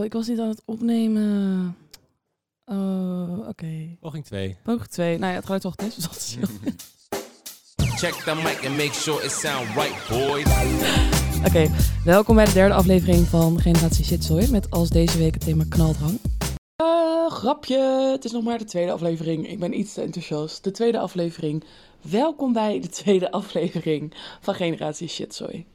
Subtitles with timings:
[0.00, 1.76] Oh, ik was niet aan het opnemen.
[2.64, 3.96] Oh, oké.
[4.00, 4.56] Poging 2.
[4.62, 5.18] Poging 2.
[5.18, 6.50] Nou ja, het geluid was getest, dus dat.
[8.00, 10.46] Check the mic and make sure it sound right, boys.
[11.46, 11.70] Oké,
[12.04, 14.50] welkom bij de derde aflevering van Generatie Shitzooi.
[14.50, 16.18] Met als deze week het thema knaldrang.
[16.82, 19.48] Uh, grapje, het is nog maar de tweede aflevering.
[19.48, 20.64] Ik ben iets te enthousiast.
[20.64, 21.64] De tweede aflevering.
[22.00, 25.66] Welkom bij de tweede aflevering van Generatie Shitzooi.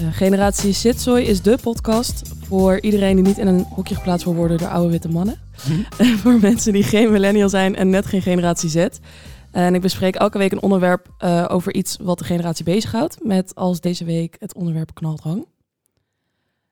[0.00, 4.34] Uh, Generatie Shitzooi is de podcast voor iedereen die niet in een hokje geplaatst wil
[4.34, 5.38] worden door oude witte mannen.
[5.98, 8.86] En voor mensen die geen millennial zijn en net geen generatie Z.
[9.50, 13.24] En ik bespreek elke week een onderwerp uh, over iets wat de generatie bezighoudt.
[13.24, 15.46] Met als deze week het onderwerp knaldrang.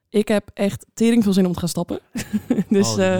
[0.08, 2.00] Ik heb echt tering veel zin om te gaan stappen.
[2.68, 3.18] dus, oh, uh,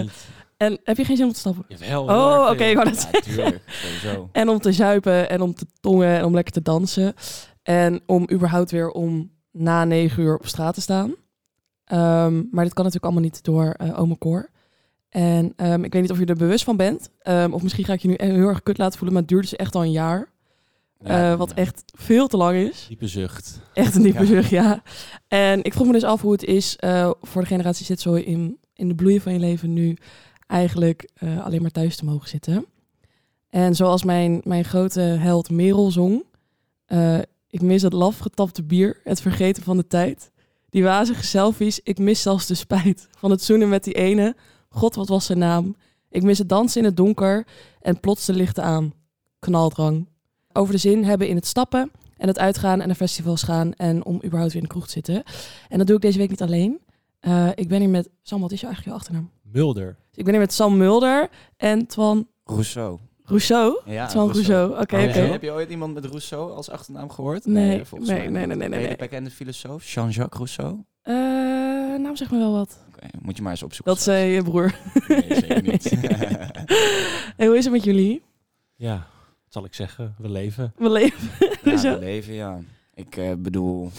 [0.57, 1.65] en heb je geen zin om te stappen?
[1.67, 2.03] Jawel.
[2.03, 4.29] Oh, oké, okay, ik wou dat ja, tuurlijk, sowieso.
[4.31, 7.13] En om te zuipen en om te tongen en om lekker te dansen.
[7.63, 11.13] En om überhaupt weer om na negen uur op straat te staan.
[11.93, 14.39] Um, maar dit kan natuurlijk allemaal niet door uh.
[15.09, 17.09] En um, ik weet niet of je er bewust van bent.
[17.23, 19.49] Um, of misschien ga ik je nu heel erg kut laten voelen, maar het duurt
[19.49, 20.31] dus echt al een jaar.
[20.99, 21.55] Ja, uh, wat ja.
[21.55, 22.85] echt veel te lang is.
[22.87, 23.59] Diepe zucht.
[23.73, 24.25] Echt een diepe ja.
[24.25, 24.83] zucht, ja.
[25.27, 28.13] En ik vroeg me dus af hoe het is uh, voor de generatie zit zo
[28.13, 29.97] in, in de bloei van je leven nu
[30.47, 32.65] eigenlijk uh, alleen maar thuis te mogen zitten.
[33.49, 36.23] En zoals mijn, mijn grote held Merel zong,
[37.47, 40.31] ik mis het laf getapte bier, het vergeten van de tijd.
[40.73, 44.35] Die wazige selfies, ik mis zelfs de spijt van het zoenen met die ene.
[44.69, 45.75] God, wat was zijn naam?
[46.09, 47.47] Ik mis het dansen in het donker
[47.81, 48.93] en plots de lichten aan.
[49.39, 50.09] Knaldrang.
[50.53, 54.05] Over de zin hebben in het stappen en het uitgaan en naar festivals gaan en
[54.05, 55.23] om überhaupt weer in de kroeg te zitten.
[55.69, 56.79] En dat doe ik deze week niet alleen.
[57.21, 58.09] Uh, ik ben hier met...
[58.21, 59.31] Sam, wat is je eigenlijk je achternaam?
[59.41, 59.97] Mulder.
[60.13, 62.27] Ik ben hier met Sam Mulder en Twan...
[62.43, 62.99] Rousseau.
[63.25, 63.81] Rousseau?
[63.85, 64.71] Ja, Twan Rousseau.
[64.71, 67.45] Oké, okay, heb je ooit iemand met Rousseau als achternaam gehoord?
[67.45, 68.87] Nee, nee, volgens nee, mij nee, nee, nee, nee, nee.
[68.87, 68.97] nee.
[68.97, 70.83] bekende filosoof, Jean-Jacques Rousseau?
[71.03, 72.77] Uh, naam zeg me wel wat.
[72.95, 73.93] Okay, moet je maar eens opzoeken.
[73.93, 74.75] Dat zei je broer.
[75.07, 75.83] Nee, zeker niet.
[77.37, 78.23] hey, hoe is het met jullie?
[78.75, 78.95] Ja,
[79.43, 80.15] wat zal ik zeggen?
[80.17, 80.73] We leven.
[80.77, 81.29] We leven.
[81.63, 82.59] ja, we leven, ja.
[82.93, 83.91] Ik uh, bedoel,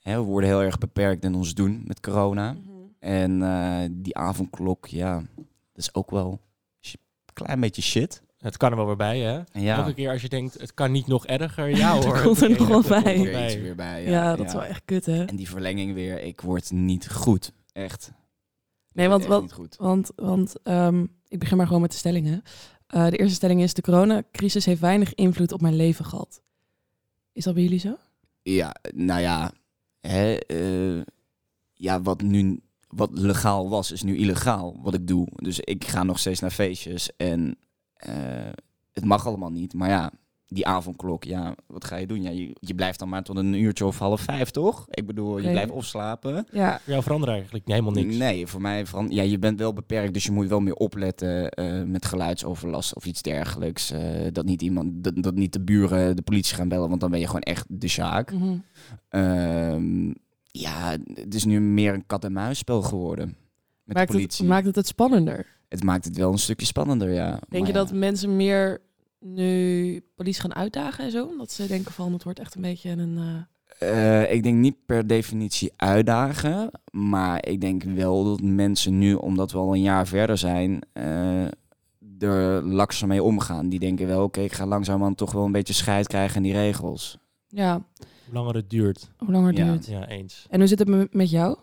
[0.00, 2.52] hè, we worden heel erg beperkt in ons doen met corona.
[2.52, 2.94] Mm -hmm.
[2.98, 6.40] En uh, die avondklok, ja, dat is ook wel
[6.80, 6.98] een
[7.32, 8.22] klein beetje shit.
[8.44, 9.60] Het kan er wel weer bij, hè?
[9.60, 9.76] Ja.
[9.76, 12.14] Elke keer als je denkt, het kan niet nog erger, ja hoor.
[12.16, 13.16] er komt er nog wel bij.
[13.16, 14.02] Er weer iets weer bij.
[14.02, 15.24] Ja, ja dat is wel echt kut, hè?
[15.24, 17.52] En die verlenging weer, ik word niet goed.
[17.72, 18.12] Echt.
[18.92, 19.76] Nee, want, niet goed.
[19.76, 22.42] want, want um, ik begin maar gewoon met de stellingen.
[22.94, 26.42] Uh, de eerste stelling is, de coronacrisis heeft weinig invloed op mijn leven gehad.
[27.32, 27.96] Is dat bij jullie zo?
[28.42, 29.52] Ja, nou ja.
[30.00, 31.02] Hè, uh,
[31.72, 35.28] ja, wat nu wat legaal was, is nu illegaal wat ik doe.
[35.34, 37.58] Dus ik ga nog steeds naar feestjes en
[38.92, 39.74] het mag allemaal niet.
[39.74, 40.10] Maar ja,
[40.46, 42.22] die avondklok, ja, wat ga je doen?
[42.22, 44.86] Ja, je, je blijft dan maar tot een uurtje of half vijf, toch?
[44.90, 45.52] Ik bedoel, je Nee.
[45.52, 46.46] blijft opslapen.
[46.52, 46.78] Ja.
[46.82, 48.16] Voor jou verandert eigenlijk helemaal niks.
[48.16, 51.52] Nee, voor mij veran- ja, je bent wel beperkt, dus je moet wel meer opletten
[51.60, 53.92] uh, met geluidsoverlast of iets dergelijks.
[53.92, 54.00] Uh,
[54.32, 57.20] dat niet iemand, dat, dat niet de buren de politie gaan bellen, want dan ben
[57.20, 58.32] je gewoon echt de zaak.
[58.32, 58.64] Mm -hmm.
[59.10, 60.12] Uh,
[60.50, 63.36] ja, het is nu meer een kat-en-muisspel geworden.
[63.84, 64.44] Met maakt, de politie.
[64.44, 65.46] het, maakt het het spannender?
[65.74, 67.30] Het maakt het wel een stukje spannender, ja.
[67.30, 67.72] Denk maar je ja.
[67.72, 68.80] dat mensen meer
[69.18, 71.36] nu politie gaan uitdagen en zo?
[71.36, 73.16] Dat ze denken van het wordt echt een beetje een...
[73.80, 73.90] Uh...
[73.92, 79.52] Uh, ik denk niet per definitie uitdagen, maar ik denk wel dat mensen nu, omdat
[79.52, 81.44] we al een jaar verder zijn, uh,
[82.18, 83.68] er lakser mee omgaan.
[83.68, 86.42] Die denken wel, oké, okay, ik ga langzamerhand toch wel een beetje scheid krijgen in
[86.42, 87.18] die regels.
[87.48, 87.72] Ja.
[88.24, 89.10] Hoe langer het duurt.
[89.16, 89.64] Hoe langer het Ja.
[89.64, 89.86] duurt.
[89.86, 90.46] Ja, eens.
[90.50, 91.56] En hoe zit het met jou?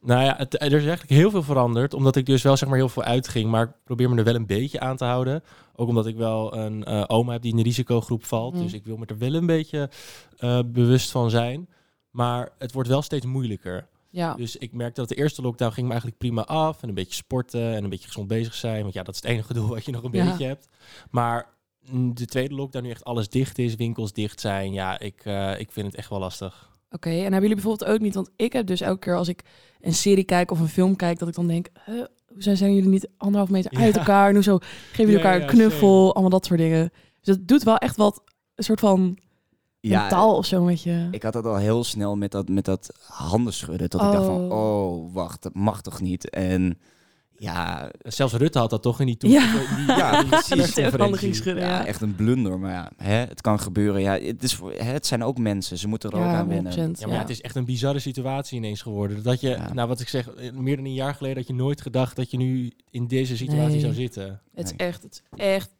[0.00, 1.94] Nou ja, het, er is eigenlijk heel veel veranderd.
[1.94, 3.50] Omdat ik dus wel zeg maar heel veel uitging.
[3.50, 5.42] Maar ik probeer me er wel een beetje aan te houden.
[5.76, 8.54] Ook omdat ik wel een uh, oma heb die in de risicogroep valt.
[8.54, 8.62] Mm.
[8.62, 9.90] Dus ik wil me er wel een beetje
[10.40, 11.68] uh, bewust van zijn.
[12.10, 13.88] Maar het wordt wel steeds moeilijker.
[14.10, 14.34] Ja.
[14.34, 16.82] Dus ik merkte dat de eerste lockdown ging me eigenlijk prima af.
[16.82, 18.82] En een beetje sporten en een beetje gezond bezig zijn.
[18.82, 20.24] Want ja, dat is het enige doel wat je nog een Ja.
[20.30, 20.68] beetje hebt.
[21.10, 21.48] Maar
[21.92, 24.72] de tweede lockdown, nu echt alles dicht is, winkels dicht zijn.
[24.72, 26.70] Ja, ik, uh, ik vind het echt wel lastig.
[26.90, 28.14] Oké, en hebben jullie bijvoorbeeld ook niet...
[28.14, 29.42] Want ik heb dus elke keer als ik
[29.80, 31.18] een serie kijk of een film kijk...
[31.18, 33.80] dat ik dan denk, huh, hoe zijn jullie niet anderhalf meter Ja.
[33.80, 34.28] uit elkaar?
[34.28, 35.98] En hoe zo geven jullie Ja, elkaar ja, een knuffel?
[35.98, 36.12] same.
[36.12, 36.90] Allemaal dat soort dingen.
[37.20, 38.22] Dus het doet wel echt wat,
[38.54, 39.18] een soort van
[39.80, 41.08] mentaal of zo met je.
[41.10, 43.90] Ik had dat al heel snel met dat, met dat handen schudden.
[43.90, 44.82] Dat ik dacht van, Oh.
[44.82, 46.30] oh, wacht, dat mag toch niet?
[46.30, 46.78] En
[47.38, 49.30] ja, Zelfs Rutte had dat toch in die toe.
[49.30, 49.52] Ja.
[49.76, 51.36] die- Ja, die precies.
[51.36, 51.86] Schudden, ja, ja.
[51.86, 52.58] echt een blunder.
[52.58, 54.00] Maar ja, hè, het kan gebeuren.
[54.00, 55.78] Ja, het, is hè, het zijn ook mensen.
[55.78, 56.72] Ze moeten er ook aan wennen.
[56.72, 56.98] 100%.
[57.00, 59.22] Ja, maar ja, het is echt een bizarre situatie ineens geworden.
[59.22, 59.72] Dat je, Ja.
[59.72, 62.36] nou wat ik zeg, meer dan een jaar geleden had je nooit gedacht dat je
[62.36, 63.80] nu in deze situatie Nee.
[63.80, 64.40] zou zitten.
[64.54, 64.88] Het is Nee.
[64.88, 65.70] echt, het is echt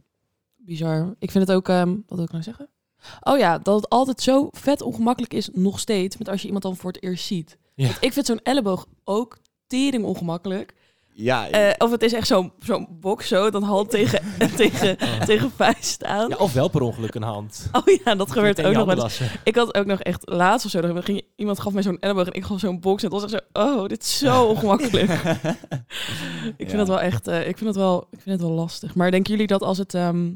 [0.57, 1.15] bizar.
[1.19, 2.69] Ik vind het ook, ehm, wat wil ik nou zeggen?
[3.21, 6.65] Oh ja, dat het altijd zo vet ongemakkelijk is, nog steeds, met als je iemand
[6.65, 7.59] dan voor het eerst ziet.
[7.75, 7.85] Ja.
[7.87, 10.75] Want ik vind zo'n elleboog ook tering ongemakkelijk.
[11.21, 14.23] Ja, Eh, of het is echt zo'n zo'n box zo, dan hand tegen,
[14.57, 16.29] tegen, tegen vuist aan.
[16.29, 17.69] Ja, of wel per ongeluk een hand.
[17.73, 19.21] Oh ja, dat gebeurt ook nog wel eens.
[19.45, 22.27] Ik had ook nog echt laatst of zo, dan ging iemand gaf mij zo'n elleboog
[22.27, 25.11] en ik gaf zo'n box en het was echt zo, oh, dit is zo ongemakkelijk.
[26.57, 26.79] ik vind Ja.
[26.79, 28.95] het wel echt, eh, ik vind het wel, ik vind het wel lastig.
[28.95, 30.33] Maar denken jullie dat als het ehm,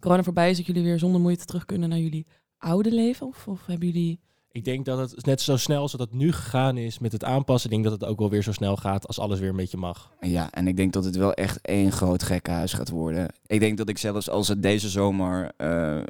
[0.00, 2.26] corona voorbij is, dat jullie weer zonder moeite terug kunnen naar jullie
[2.58, 3.26] oude leven?
[3.26, 4.20] Of, of hebben jullie...
[4.54, 7.24] Ik denk dat het net zo snel als dat het nu gegaan is met het
[7.24, 9.56] aanpassen, ik denk dat het ook wel weer zo snel gaat als alles weer een
[9.56, 10.10] beetje mag.
[10.20, 13.28] Ja, en ik denk dat het wel echt één groot gekkenhuis gaat worden.
[13.46, 16.02] Ik denk dat ik zelfs als het deze zomer, eh,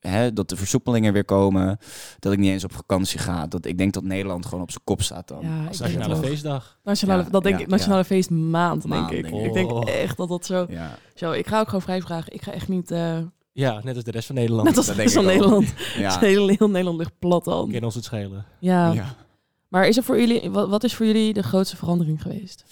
[0.00, 1.78] hè, dat de versoepelingen weer komen,
[2.18, 3.46] dat ik niet eens op vakantie ga.
[3.46, 5.40] Dat, ik denk dat Nederland gewoon op zijn kop staat dan.
[5.40, 6.78] Ja, Als ik Nationale feestdag.
[6.84, 8.04] Nationale, Ja, dat denk ja, ik, nationale ja.
[8.04, 9.32] feestmaand, Maand, denk ik.
[9.32, 9.52] denk ik.
[9.52, 9.88] denk ik.
[9.88, 11.32] echt dat dat zo, Ja, zo...
[11.32, 12.32] Ik ga ook gewoon vrij vragen.
[12.32, 12.90] Ik ga echt niet...
[12.90, 13.18] eh
[13.54, 14.68] Ja, net als de rest van Nederland.
[14.68, 15.24] net als dat de rest van.
[15.24, 15.74] Nederland.
[15.96, 16.18] ja.
[16.18, 17.70] Heel, heel Nederland ligt plat dan.
[17.70, 18.46] Ken ons het schelen.
[18.58, 18.92] Ja.
[18.92, 19.14] ja.
[19.68, 22.64] Maar is er voor jullie, wat, wat is voor jullie de grootste verandering geweest?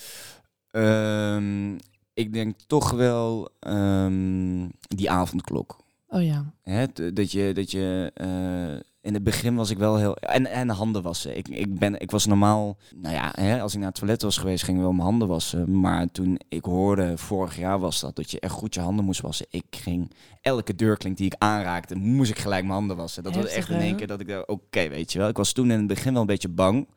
[0.70, 1.74] Ehm,
[2.14, 5.76] ik denk toch wel ehm, die avondklok.
[6.08, 6.52] Oh ja.
[6.62, 10.16] Hè, dat je, dat je eh, in het begin was ik wel heel.
[10.16, 11.36] En, en handen wassen.
[11.36, 12.76] Ik, ik, ben, ik was normaal.
[12.94, 15.28] Nou ja, hè, als ik naar het toilet was geweest, ging ik wel mijn handen
[15.28, 15.80] wassen.
[15.80, 19.20] Maar toen ik hoorde, vorig jaar was dat, dat je echt goed je handen moest
[19.20, 19.46] wassen.
[19.50, 20.10] Ik ging
[20.40, 23.22] elke deurklink die ik aanraakte, moest ik gelijk mijn handen wassen.
[23.22, 25.28] Dat was echt in één keer dat ik dacht, oké, weet je wel.
[25.28, 26.88] Ik was toen in het begin wel een beetje bang.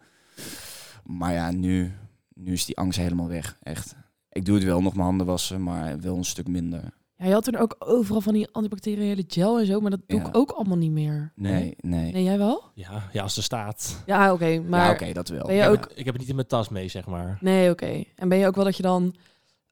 [1.04, 1.92] Maar ja, nu,
[2.34, 3.58] nu is die angst helemaal weg.
[3.64, 3.96] Echt.
[4.30, 6.94] Ik doe het wel nog mijn handen wassen, maar wel een stuk minder.
[7.18, 10.20] Ja, je had toen ook overal van die antibacteriële gel en zo, maar dat doe
[10.20, 10.28] Ja.
[10.28, 11.32] ik ook allemaal niet meer.
[11.36, 12.12] Nee, nee.
[12.12, 12.64] Nee, jij wel?
[12.74, 14.04] Ja, ja als er staat.
[14.06, 14.60] Ja, oké.
[14.60, 15.46] maar ja, oké, dat wel.
[15.46, 15.76] ben je Ik ook...
[15.76, 17.38] heb, ik heb het niet in mijn tas mee, zeg maar.
[17.42, 18.04] Nee, oké.
[18.16, 19.16] En ben je ook wel dat je dan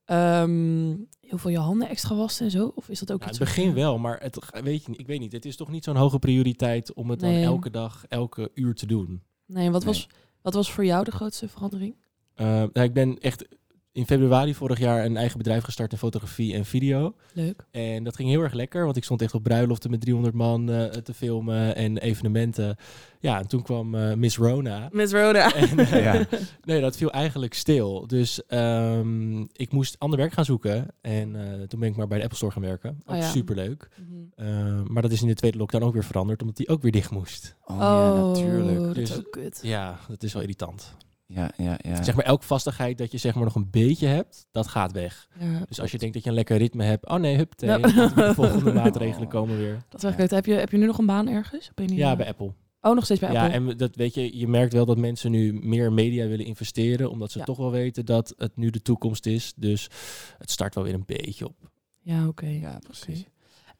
[0.05, 2.71] ehm, heel veel je handen extra wast en zo?
[2.75, 5.07] Of is dat ook Nou, iets het begin wel, maar het, weet je, niet- ik
[5.07, 5.31] weet niet.
[5.31, 8.85] Het is toch niet zo'n hoge prioriteit om het dan elke dag, elke uur te
[8.85, 9.21] doen.
[9.45, 9.93] Nee, wat, Nee.
[9.93, 10.07] Was,
[10.41, 11.95] wat was voor jou de grootste verandering?
[12.33, 13.45] Eh, nou, ik ben echt
[13.93, 17.13] in februari vorig jaar een eigen bedrijf gestart in fotografie en video.
[17.33, 17.65] Leuk.
[17.71, 20.69] En dat ging heel erg lekker, want ik stond echt op bruiloften met 300 man
[20.71, 22.75] eh, te filmen en evenementen.
[23.19, 24.89] Ja, en toen kwam eh, Miss Rona.
[24.91, 25.53] Miss Rhoda.
[25.55, 26.25] En, eh, Ja.
[26.63, 28.07] nee, dat viel eigenlijk stil.
[28.07, 30.87] Dus ehm, ik moest ander werk gaan zoeken.
[31.01, 33.01] En eh, toen ben ik maar bij de Apple Store gaan werken.
[33.05, 33.29] Ook Oh ja.
[33.29, 33.89] superleuk.
[33.97, 34.47] Mhm.
[34.47, 36.91] Eh, maar dat is in de tweede lockdown ook weer veranderd, omdat die ook weer
[36.91, 37.55] dicht moest.
[37.65, 38.79] Oh, ja, Oh, natuurlijk.
[38.79, 39.59] dat is Dus- ook kut.
[39.63, 40.95] Ja, dat is wel irritant.
[41.25, 42.03] Ja, ja, ja.
[42.03, 45.27] Zeg maar, elke vastigheid dat je zeg maar nog een beetje hebt, dat gaat weg.
[45.39, 45.63] Ja.
[45.67, 47.77] Dus als je denkt dat je een lekker ritme hebt, oh nee, hup, Ja.
[47.77, 49.83] de volgende maatregelen komen weer.
[49.89, 50.31] Dat kut.
[50.31, 51.71] Heb je, heb je nu nog een baan ergens?
[51.75, 52.53] Ben je Ja, bij Apple.
[52.81, 53.71] Oh, nog steeds bij Ja, Apple?
[53.71, 57.09] en dat weet je, je merkt wel dat mensen nu meer in media willen investeren,
[57.09, 57.45] omdat ze Ja.
[57.45, 59.53] toch wel weten dat het nu de toekomst is.
[59.55, 59.89] Dus
[60.37, 61.71] het start wel weer een beetje op.
[62.01, 62.45] Ja, oké.
[62.47, 63.25] Ja, precies.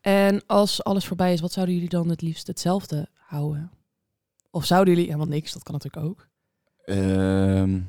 [0.01, 3.71] En als alles voorbij is, wat zouden jullie dan het liefst hetzelfde houden?
[4.51, 6.27] Of zouden jullie, ja, want niks, dat kan natuurlijk ook.
[6.85, 7.79] Ehm,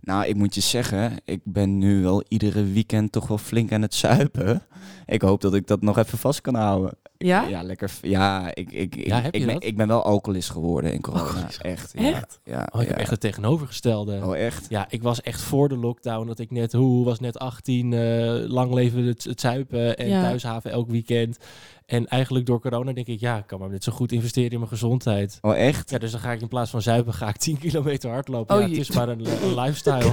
[0.00, 3.82] nou, ik moet je zeggen, ik ben nu wel iedere weekend toch wel flink aan
[3.82, 4.62] het zuipen.
[5.06, 6.96] Ik hoop dat ik dat nog even vast kan houden.
[7.18, 7.42] Ja?
[7.48, 7.90] Ja, lekker.
[8.00, 9.64] Ja, ik, ik, ik, Ja, heb ik, je ben, dat?
[9.64, 11.22] ik ben wel alcoholist geworden in corona.
[11.22, 11.94] Alcoholist Echt.
[11.94, 12.40] Echt?
[12.44, 12.92] Ja, ja, Oh, ik ja.
[12.92, 14.20] heb echt het tegenovergestelde.
[14.24, 14.66] Oh, echt?
[14.68, 18.34] Ja, ik was echt voor de lockdown dat ik net, hoe was net 18, eh,
[18.50, 20.22] lang leven het, het zuipen en Ja.
[20.22, 21.38] thuishaven elk weekend.
[21.86, 24.58] En eigenlijk door corona denk ik, ja, ik kan maar net zo goed investeren in
[24.58, 25.38] mijn gezondheid.
[25.40, 25.90] Oh, echt?
[25.90, 28.54] Ja, dus dan ga ik in plaats van zuipen, ga ik 10 kilometer hardlopen.
[28.56, 30.12] Oh, ja, het is maar een, een lifestyle.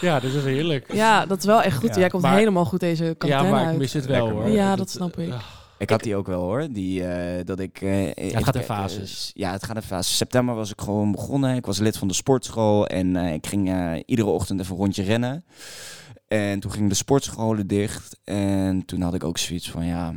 [0.00, 0.92] ja, dat is heerlijk.
[0.92, 1.88] Ja, dat is wel echt goed.
[1.94, 4.42] Ja, Jij komt maar- helemaal goed deze Ja, quarantaine maar ik mis het wel Lekker,
[4.42, 4.50] hoor.
[4.52, 5.32] Ja, dat snap ik.
[5.32, 5.38] ah,
[5.78, 6.66] Ik had die ook wel hoor.
[6.70, 9.32] Die, eh, dat ik, eh, het even gaat in fases.
[9.34, 10.16] eh, ja, het gaat in fases.
[10.16, 11.56] September was ik gewoon begonnen.
[11.56, 14.78] Ik was lid van de sportschool en eh, ik ging eh, iedere ochtend even een
[14.80, 15.44] rondje rennen.
[16.32, 18.20] En toen gingen de sportscholen dicht.
[18.24, 20.14] En toen had ik ook zoiets van ja,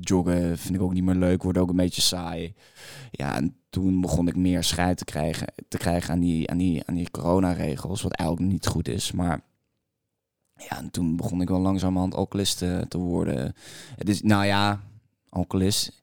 [0.00, 2.54] joggen vind ik ook niet meer leuk, wordt ook een beetje saai.
[3.10, 6.82] Ja, en toen begon ik meer scheid te krijgen, te krijgen aan die, aan die,
[6.86, 9.12] aan die coronaregels, wat eigenlijk niet goed is.
[9.12, 9.40] Maar
[10.56, 13.54] ja, en toen begon ik wel langzamerhand alcoholist te, te worden.
[13.96, 14.80] Het is, nou ja,
[15.28, 16.00] alcoholist.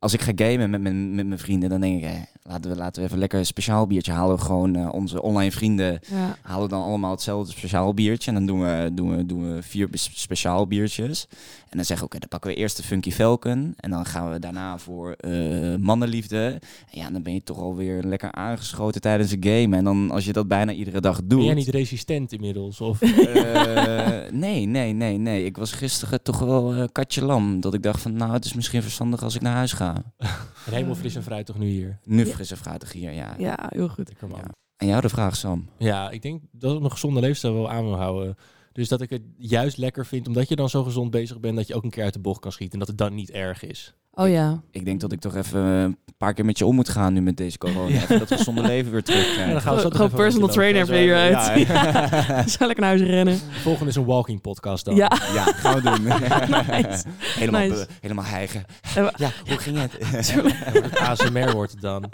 [0.00, 2.10] Als ik ga gamen met mijn, met mijn vrienden, dan denk ik, eh,
[2.42, 4.36] laten, we, laten we even lekker een speciaal biertje halen.
[4.36, 6.36] We Gewoon eh, onze online vrienden Ja.
[6.42, 8.30] halen dan allemaal hetzelfde speciaal biertje.
[8.30, 11.26] En dan doen we, doen we, doen we vier speciaal biertjes.
[11.68, 13.74] En dan zeggen we, oké, dan pakken we eerst de Funky Falcon.
[13.76, 16.58] En dan gaan we daarna voor eh, mannenliefde.
[16.90, 19.76] En ja, dan ben je toch alweer lekker aangeschoten tijdens een game.
[19.76, 21.38] En dan als je dat bijna iedere dag doet...
[21.38, 22.80] Ben jij niet resistent inmiddels?
[22.80, 25.44] Of Eh, nee, nee, nee, nee.
[25.44, 27.60] Ik was gisteren toch wel katje lam.
[27.60, 29.89] Dat ik dacht van, nou, het is misschien verstandig als ik naar huis ga.
[30.66, 31.98] en helemaal fris en fruit toch nu hier?
[32.04, 32.32] Nu Ja.
[32.32, 33.34] frisse fruitig hier, ja.
[33.38, 34.12] ja, heel goed.
[34.28, 34.42] Ja.
[34.76, 35.68] En jou de vraag, Sam.
[35.78, 38.36] Ja, ik denk dat ik nog gezonde leefstijl wel aan wil houden.
[38.72, 41.66] Dus dat ik het juist lekker vind, omdat je dan zo gezond bezig bent, dat
[41.66, 42.72] je ook een keer uit de bocht kan schieten.
[42.72, 43.94] En dat het dan niet erg is.
[44.12, 44.60] Oh ja.
[44.70, 47.20] Ik denk dat ik toch even een paar keer met je om moet gaan nu
[47.22, 47.94] met deze corona.
[48.00, 51.00] Even dat gezonde leven weer terug Ja, dan gaan we zo Gewoon personal trainer ben
[51.00, 51.66] je eruit.
[51.68, 53.38] Ja, Zal ik naar huis rennen?
[53.38, 54.94] Volgende is een walking podcast dan.
[54.94, 55.12] Ja.
[55.34, 56.02] ja, gaan we doen.
[56.76, 57.04] Nice.
[57.20, 57.86] helemaal, Nice.
[58.00, 58.64] helemaal hijgen.
[58.94, 59.92] En we- Ja, hoe ging het?
[59.98, 62.08] Het ASMR wordt het dan.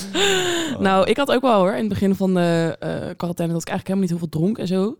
[0.78, 3.68] Nou, ik had ook wel hoor, in het begin van de eh, quarantaine, dat ik
[3.68, 4.96] eigenlijk helemaal niet heel veel dronk en zo.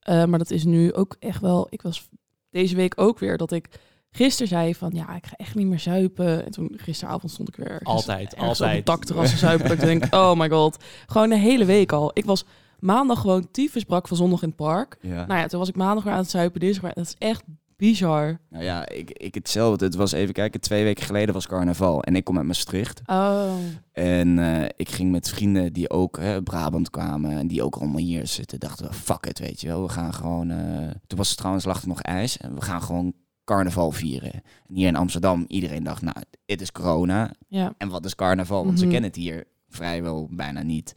[0.00, 2.08] Eh, maar dat is nu ook echt wel, ik was
[2.50, 3.68] deze week ook weer, dat ik
[4.10, 6.44] gisteren zei van, ja, ik ga echt niet meer zuipen.
[6.44, 8.76] En toen gisteravond stond ik weer ergens, Altijd, ergens op altijd.
[8.78, 9.68] een dakterras te zuipen.
[9.68, 10.84] dat ik denk, oh my god.
[11.06, 12.10] Gewoon de hele week al.
[12.14, 12.44] Ik was
[12.78, 14.96] maandag gewoon tyfus brak van zondag in het park.
[15.00, 15.26] Ja.
[15.26, 16.92] Nou ja, toen was ik maandag weer aan het zuipen, dinsdag.
[16.92, 17.42] Dat is echt
[17.80, 18.38] bizar.
[18.50, 19.84] Nou ja, ik, ik hetzelfde.
[19.84, 22.02] Het was even kijken, twee weken geleden was carnaval.
[22.02, 23.00] En ik kom uit Maastricht.
[23.06, 23.52] Oh,
[23.92, 28.26] En eh, ik ging met vrienden die ook Brabant kwamen en die ook allemaal hier
[28.26, 28.60] zitten.
[28.60, 29.82] Dachten we, fuck it, weet je wel.
[29.82, 30.50] We gaan gewoon...
[30.50, 32.36] eh, toen was het trouwens, lag er nog ijs.
[32.36, 33.12] En we gaan gewoon
[33.44, 34.32] carnaval vieren.
[34.68, 37.30] En hier in Amsterdam, iedereen dacht, nou, het is corona.
[37.48, 37.74] ja.
[37.78, 38.64] En wat is carnaval?
[38.64, 38.92] Want ze Mhm.
[38.92, 40.92] kennen het hier vrijwel bijna niet.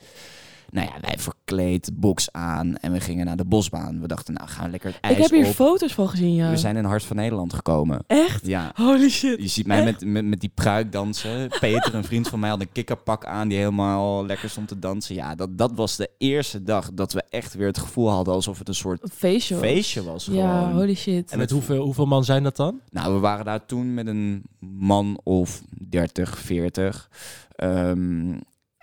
[0.70, 1.18] Nou ja, wij
[1.58, 4.02] verkleed, box aan en we gingen naar de bosbaan.
[4.02, 5.54] We dachten, nou, gaan we lekker het ijs Ik heb hier op.
[5.54, 6.50] foto's van gezien, ja.
[6.50, 8.04] We zijn in Hart van Nederland gekomen.
[8.08, 8.46] Echt?
[8.46, 9.42] Ja, Holy shit.
[9.42, 11.50] je ziet mij met, met, met die pruik dansen.
[11.60, 15.16] Peter, een vriend van mij, had een kikkerpak aan die helemaal lekker stond te dansen.
[15.16, 18.60] Ja, dat, dat was de eerste dag dat we echt weer het gevoel hadden alsof
[18.60, 19.56] het een soort Een feestje.
[19.56, 20.26] feestje was.
[20.26, 20.74] Ja, gewoon.
[20.74, 21.32] holy shit.
[21.32, 22.80] En met hoeveel, hoeveel man zijn dat dan?
[22.90, 27.10] Nou, we waren daar toen met een man of 30, 40.
[27.56, 28.32] Ehm,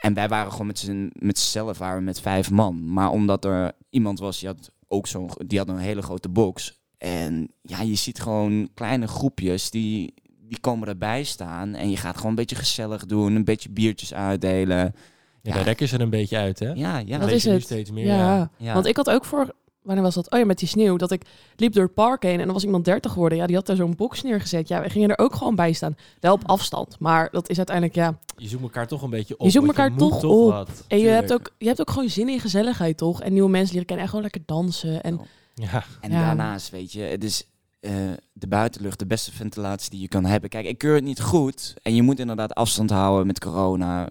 [0.00, 2.92] en wij waren gewoon met z'n met z'n zelf waren we met vijf man.
[2.92, 6.78] Maar omdat er iemand was, die had ook zo'n die had een hele grote box.
[6.98, 10.14] En ja, je ziet gewoon kleine groepjes die,
[10.48, 11.74] die komen erbij staan.
[11.74, 14.76] En je gaat gewoon een beetje gezellig doen, een beetje biertjes uitdelen.
[14.78, 14.92] Ja,
[15.42, 15.52] Ja.
[15.52, 16.72] de rek is er een beetje uit, hè?
[16.72, 17.18] Ja, ja.
[17.18, 17.62] Dat is het.
[17.62, 18.06] steeds meer.
[18.06, 18.16] ja.
[18.16, 18.50] ja.
[18.56, 18.74] ja.
[18.74, 19.54] want ik had ook voor...
[19.82, 20.30] Wanneer was dat?
[20.30, 20.96] Oh ja, met die sneeuw.
[20.96, 21.22] Dat ik
[21.56, 23.38] liep door het park heen en er was iemand 30 geworden.
[23.38, 24.68] Ja, die had daar zo'n box neergezet.
[24.68, 25.96] Ja, we gingen er ook gewoon bij staan.
[26.20, 26.98] Wel op afstand.
[26.98, 28.18] Maar dat is uiteindelijk, ja...
[28.36, 29.44] Je zoekt elkaar toch een beetje op.
[29.46, 30.50] Je zoekt elkaar toch op.
[30.50, 30.84] wat.
[30.88, 33.22] En je hebt, ook, je hebt ook gewoon zin in gezelligheid, toch?
[33.22, 35.02] En nieuwe mensen leren kennen en gewoon lekker dansen.
[35.02, 35.20] En
[35.54, 36.20] Ja, En Ja.
[36.20, 37.48] daarnaast, weet je, het is
[37.80, 37.92] eh,
[38.32, 40.50] de buitenlucht de beste ventilatie die je kan hebben.
[40.50, 41.74] Kijk, ik keur het niet goed.
[41.82, 44.08] En je moet inderdaad afstand houden met corona.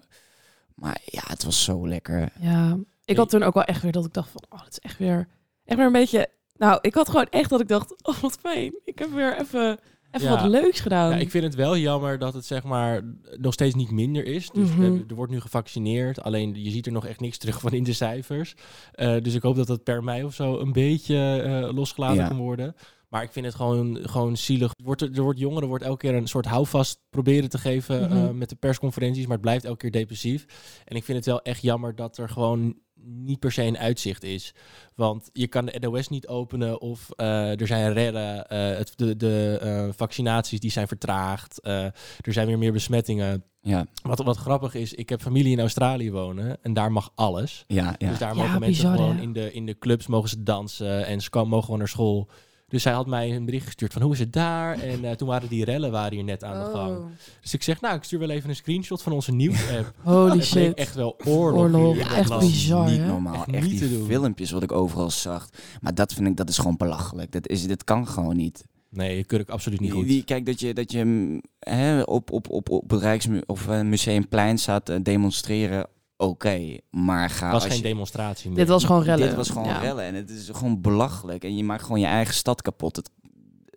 [0.74, 2.32] Maar ja, het was zo lekker.
[2.40, 2.76] ja...
[3.04, 4.42] Ik had toen ook wel echt weer dat ik dacht van...
[4.48, 5.28] Oh, het is echt weer...
[5.64, 6.28] Echt weer een beetje...
[6.56, 8.04] Nou, ik had gewoon echt dat ik dacht...
[8.06, 8.72] Oh, wat fijn.
[8.84, 9.78] Ik heb weer even,
[10.10, 10.40] even Ja.
[10.40, 11.10] wat leuks gedaan.
[11.10, 13.02] Ja, ik vind het wel jammer dat het zeg maar
[13.36, 14.50] nog steeds niet minder is.
[14.50, 14.80] Dus Mhm.
[14.80, 16.22] we- er wordt nu gevaccineerd.
[16.22, 18.54] Alleen je ziet er nog echt niks terug van in de cijfers.
[18.92, 22.28] Eh, dus ik hoop dat het per mei of zo een beetje eh, losgelaten Ja.
[22.28, 22.74] kan worden.
[23.08, 24.70] Maar ik vind het gewoon, gewoon zielig.
[24.76, 28.16] Er wordt, er wordt jongeren wordt elke keer een soort houvast proberen te geven Mhm.
[28.16, 29.22] eh, met de persconferenties.
[29.22, 30.44] Maar het blijft elke keer depressief.
[30.84, 34.22] En ik vind het wel echt jammer dat er gewoon niet per se een uitzicht
[34.22, 34.54] is.
[34.94, 38.48] Want je kan de NOS niet openen of eh, er zijn rellen.
[38.48, 41.60] eh, het, de de eh, vaccinaties die zijn vertraagd.
[41.60, 41.84] eh,
[42.20, 43.44] er zijn weer meer besmettingen.
[43.62, 47.64] Ja, Wat, wat grappig is, ik heb familie in Australië wonen en daar mag alles.
[47.66, 48.08] ja, ja.
[48.08, 51.06] Dus daar Ja, mogen mensen bizar, gewoon in de, in de clubs mogen ze dansen
[51.06, 52.28] en ze kan, mogen gewoon naar school.
[52.70, 54.78] Dus zij had mij een bericht gestuurd van hoe is het daar?
[54.90, 56.96] En eh, toen waren die rellen waren hier net aan de gang.
[56.98, 57.04] Oh.
[57.40, 59.92] Dus ik zeg, nou, ik stuur wel even een screenshot van onze nieuws-app.
[60.02, 60.74] Holy het shit.
[60.74, 61.96] echt wel oorlog.
[61.96, 63.06] Ja, echt was- bizar, niet hè?
[63.06, 63.34] normaal.
[63.34, 64.06] Echt Echt, niet te die doen.
[64.06, 65.48] filmpjes wat ik overal zag.
[65.80, 67.32] Maar dat vind ik, dat is gewoon belachelijk.
[67.32, 68.64] Dat, is, dat kan gewoon niet.
[68.88, 70.06] Nee, dat keur ik absoluut niet goed.
[70.06, 73.68] Die, kijk, dat je, dat je mm, hè, op, op, op, op het Rijksmuseum of
[73.68, 75.86] eh, Museumplein staat te demonstreren,
[76.26, 76.78] oké.
[76.90, 78.58] maar ga Het was geen je- demonstratie meer.
[78.58, 79.26] Dit was gewoon rellen.
[79.26, 79.78] Dit was gewoon Ja.
[79.78, 81.44] rellen en het is gewoon belachelijk.
[81.44, 82.96] En je maakt gewoon je eigen stad kapot.
[82.96, 83.10] Het,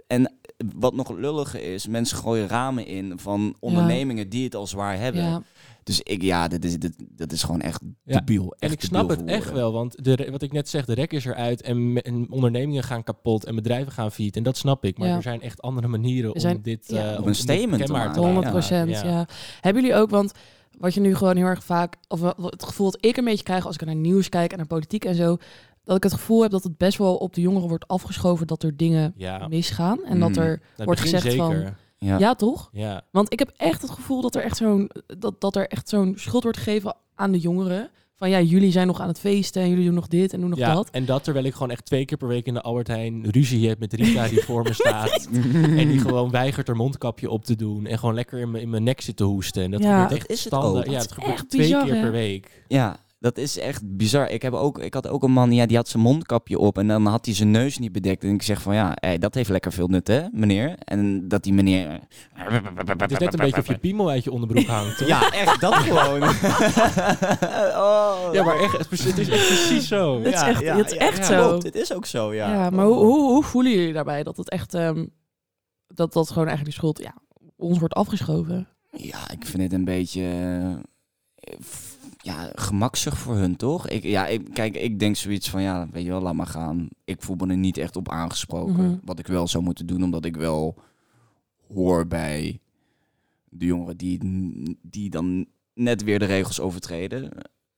[0.07, 0.33] en
[0.75, 5.21] wat nog lulliger is, mensen gooien ramen in van ondernemingen die het al zwaar hebben.
[5.23, 5.41] Ja.
[5.83, 8.43] Dus ik, ja, dit is, dit, dat is gewoon echt Ja, debiel.
[8.43, 11.13] En Echt ik snap het echt wel, want de, wat ik net zeg, de rek
[11.13, 14.35] is eruit en, en ondernemingen gaan kapot en bedrijven gaan failliet.
[14.35, 15.15] En dat snap ik, maar Ja.
[15.15, 17.09] er zijn echt andere manieren Er zijn- om dit ja.
[17.11, 18.15] eh, Om om een statement te maken.
[18.21, 18.51] 100 maken.
[18.51, 19.27] procent, ja, Ja.
[19.61, 20.31] Hebben jullie ook, want
[20.77, 23.65] wat je nu gewoon heel erg vaak, of het gevoel dat ik een beetje krijg
[23.65, 25.37] als ik naar nieuws kijk en naar politiek en zo,
[25.83, 28.63] dat ik het gevoel heb dat het best wel op de jongeren wordt afgeschoven dat
[28.63, 30.03] er dingen Ja, misgaan.
[30.03, 30.35] En dat Mm.
[30.37, 31.75] er, dat wordt gezegd van-.
[31.97, 32.17] Ja.
[32.17, 32.35] ja.
[32.35, 32.69] toch?
[32.71, 33.01] Ja.
[33.11, 34.89] Want ik heb echt het gevoel dat er echt zo'n,
[35.19, 37.89] dat, dat er echt zo'n schuld wordt gegeven aan de jongeren.
[38.23, 40.49] Van ja, jullie zijn nog aan het feesten en jullie doen nog dit en doen
[40.49, 40.89] nog ja, dat.
[40.89, 43.67] en dat terwijl ik gewoon echt twee keer per week in de Albert Heijn ruzie
[43.67, 45.27] heb met Rita die voor me staat.
[45.53, 47.85] en die gewoon weigert haar mondkapje op te doen.
[47.85, 49.63] En gewoon lekker in mijn, in mijn nek zit te hoesten.
[49.63, 49.89] En dat Ja.
[49.91, 50.85] gebeurt Dat echt is het standaard.
[50.87, 50.91] ook.
[50.93, 52.01] Ja, Dat het gebeurt echt twee bizar, keer hè?
[52.01, 52.63] per week.
[52.67, 54.29] Ja, Dat is echt bizar.
[54.29, 56.87] Ik, heb ook, ik had ook een man, ja, die had zijn mondkapje op en
[56.87, 58.23] dan had hij zijn neus niet bedekt.
[58.23, 60.75] En ik zeg van ja, hey, dat heeft lekker veel nut, hè, meneer?
[60.77, 61.99] En dat die meneer.
[62.33, 64.97] Het is net een beetje of je piemel uit je onderbroek hangt.
[64.97, 65.07] toch?
[65.07, 66.21] Ja, echt, dat gewoon.
[67.87, 70.17] oh, Ja, maar echt, het is- echt precies zo.
[70.17, 71.47] Het is echt- het is echt zo.
[71.47, 72.53] Klopt, het is ook zo, ja.
[72.53, 75.05] Ja, maar hoe, hoe, hoe voelen jullie daarbij dat het echt, ehm,
[75.87, 77.13] dat dat gewoon eigenlijk de schuld, ja,
[77.55, 78.67] ons wordt afgeschoven?
[78.91, 80.21] Ja, ik vind het een beetje
[81.35, 81.53] eh,
[82.23, 83.87] ja, gemaksig voor hun, toch?
[83.87, 86.87] Ik, ja, ik, kijk, ik denk zoiets van, ja, weet je wel, laat maar gaan.
[87.05, 88.73] Ik voel me er niet echt op aangesproken.
[88.85, 88.95] Mhm.
[89.03, 90.75] Wat ik wel zou moeten doen, omdat ik wel
[91.73, 92.59] hoor bij
[93.49, 94.19] de jongeren die,
[94.81, 97.29] die dan net weer de regels overtreden.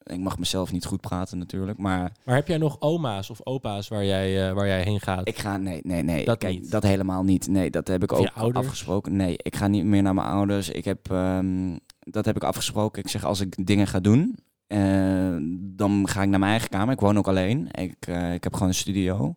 [0.03, 3.87] Ik mag mezelf niet goed praten natuurlijk, maar Maar heb jij nog oma's of opa's
[3.87, 5.27] waar jij, eh, waar jij heen gaat?
[5.27, 6.25] ik ga, nee, nee, nee.
[6.25, 6.71] Dat Kijk, niet.
[6.71, 7.47] dat helemaal niet.
[7.47, 8.65] Nee, dat heb ik ook ouders?
[8.65, 9.15] afgesproken.
[9.15, 10.69] Nee, ik ga niet meer naar mijn ouders.
[10.69, 13.03] Ik heb, ehm, dat heb ik afgesproken.
[13.03, 16.93] Ik zeg, als ik dingen ga doen, eh, dan ga ik naar mijn eigen kamer.
[16.93, 17.67] Ik woon ook alleen.
[17.71, 19.35] Ik, eh, ik heb gewoon een studio.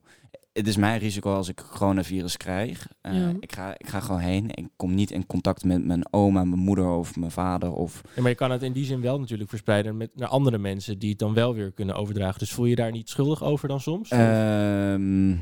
[0.52, 2.88] Het is mijn risico als ik coronavirus krijg.
[3.00, 3.32] Eh, Ja.
[3.40, 4.50] ik, ga, ik ga gewoon heen.
[4.54, 7.72] Ik kom niet in contact met mijn oma, mijn moeder of mijn vader.
[7.72, 10.58] Of, Ja, maar je kan het in die zin wel natuurlijk verspreiden met, naar andere
[10.58, 12.38] mensen die het dan wel weer kunnen overdragen.
[12.38, 14.10] Dus voel je daar niet schuldig over dan soms?
[14.10, 15.36] Ehm,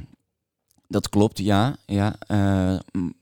[0.89, 1.77] dat klopt, ja.
[1.87, 3.15] ja eh, mm.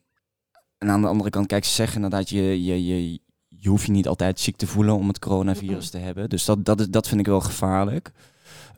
[0.78, 3.20] en aan de andere kant, kijk, ze zeggen inderdaad, je, je, je,
[3.64, 6.28] je hoeft je niet altijd ziek te voelen om het coronavirus te hebben.
[6.28, 8.12] Dus dat, dat, is, dat vind ik wel gevaarlijk.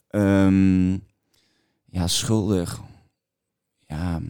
[0.08, 0.92] Ehm,
[1.84, 2.80] ja, schuldig.
[3.86, 4.20] Ja,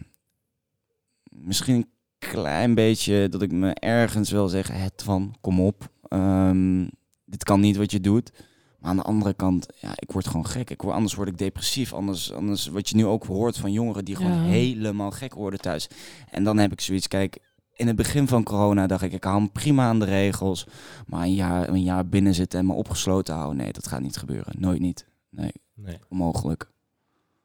[1.29, 5.89] misschien een klein beetje dat ik me ergens wil zeggen, het van, kom op.
[6.07, 6.87] Ehm,
[7.25, 8.31] dit kan niet wat je doet.
[8.79, 10.69] Maar aan de andere kant, ja, ik word gewoon gek.
[10.69, 11.93] Ik word, anders word ik depressief.
[11.93, 14.49] Anders, anders wat je nu ook hoort van jongeren die gewoon Ja.
[14.49, 15.87] helemaal gek worden thuis.
[16.29, 17.37] En dan heb ik zoiets, kijk,
[17.77, 20.67] in het begin van corona dacht ik, ik hou me prima aan de regels.
[21.07, 24.17] Maar een jaar, een jaar binnen zitten en me opgesloten houden, nee, dat gaat niet
[24.17, 24.53] gebeuren.
[24.59, 25.05] Nooit niet.
[25.29, 25.97] Nee, Nee.
[26.09, 26.69] onmogelijk.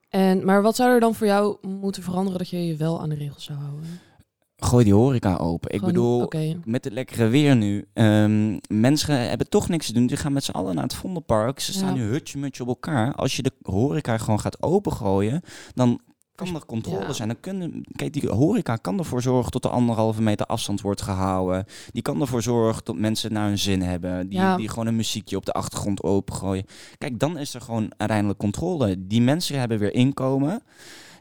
[0.09, 3.09] En, maar wat zou er dan voor jou moeten veranderen dat je je wel aan
[3.09, 3.85] de regels zou houden?
[4.57, 5.71] Gooi die horeca open.
[5.71, 6.57] Ik Gewoon- bedoel, Oké.
[6.65, 7.87] met het lekkere weer nu.
[7.93, 10.07] ehm, mensen hebben toch niks te doen.
[10.07, 11.61] Die gaan met z'n allen naar het Vondelpark.
[11.61, 12.01] Ze staan Ja.
[12.01, 13.15] nu hutje-mutje op elkaar.
[13.15, 15.41] Als je de horeca gewoon gaat opengooien,
[15.75, 16.01] dan
[16.35, 17.13] kan er controle Ja.
[17.13, 17.29] zijn.
[17.29, 21.65] Dan kunnen, kijk, die horeca kan ervoor zorgen tot de anderhalve meter afstand wordt gehouden.
[21.93, 24.29] Die kan ervoor zorgen dat mensen naar hun zin hebben.
[24.29, 24.57] Die, Ja.
[24.57, 26.65] die gewoon een muziekje op de achtergrond opengooien.
[26.99, 29.07] Kijk, dan is er gewoon uiteindelijk controle.
[29.07, 30.63] Die mensen hebben weer inkomen.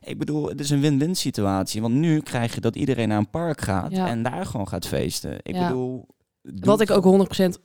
[0.04, 1.82] Ik bedoel, het is een win-win situatie.
[1.82, 4.08] Want nu krijg je dat iedereen naar een park gaat Ja.
[4.08, 5.34] en daar gewoon gaat feesten.
[5.42, 6.08] Ik bedoel...
[6.42, 7.60] doe Wat ik ook 100%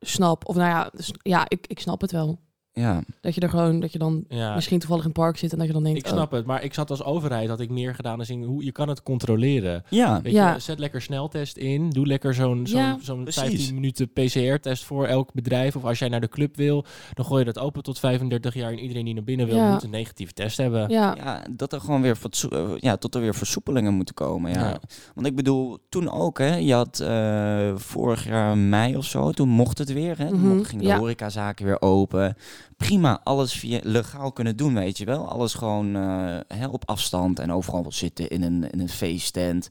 [0.00, 0.48] snap.
[0.48, 2.38] Of nou ja, dus, ja ik, ik snap het wel.
[2.74, 5.52] Ja, Dat je er gewoon, dat je dan Ja, misschien toevallig in het park zit
[5.52, 5.98] en dat je dan denkt...
[5.98, 6.46] ik snap het.
[6.46, 9.02] Maar ik zat als overheid, had ik meer gedaan als in hoe je kan het
[9.02, 9.84] controleren.
[9.88, 10.20] ja.
[10.22, 10.52] Weet Ja.
[10.54, 11.90] je, zet lekker sneltest in.
[11.90, 13.42] Doe lekker zo'n zo'n Ja, zo'n precies.
[13.42, 15.76] 15 minuten PCR-test voor elk bedrijf.
[15.76, 18.70] Of als jij naar de club wil, dan gooi je dat open tot 35 jaar.
[18.72, 19.72] En iedereen die naar binnen wil, Ja.
[19.72, 20.82] moet een negatieve test hebben.
[20.82, 22.18] oh, ja, ja, dat er gewoon weer
[22.50, 24.50] eh, ja, tot er weer versoepelingen moeten komen.
[24.52, 24.60] Ja.
[24.68, 24.80] Ja.
[25.14, 29.48] Want ik bedoel, toen ook, hè, je had eh, vorig jaar mei of zo, toen
[29.48, 30.18] mocht het weer.
[30.18, 30.98] Hè, toen mocht- gingen de ja.
[30.98, 32.36] horecazaken weer open.
[32.86, 35.28] Prima, alles via legaal kunnen doen, weet je wel.
[35.28, 39.68] Alles gewoon eh, hè, op afstand en overal zitten in een, in een feesttent.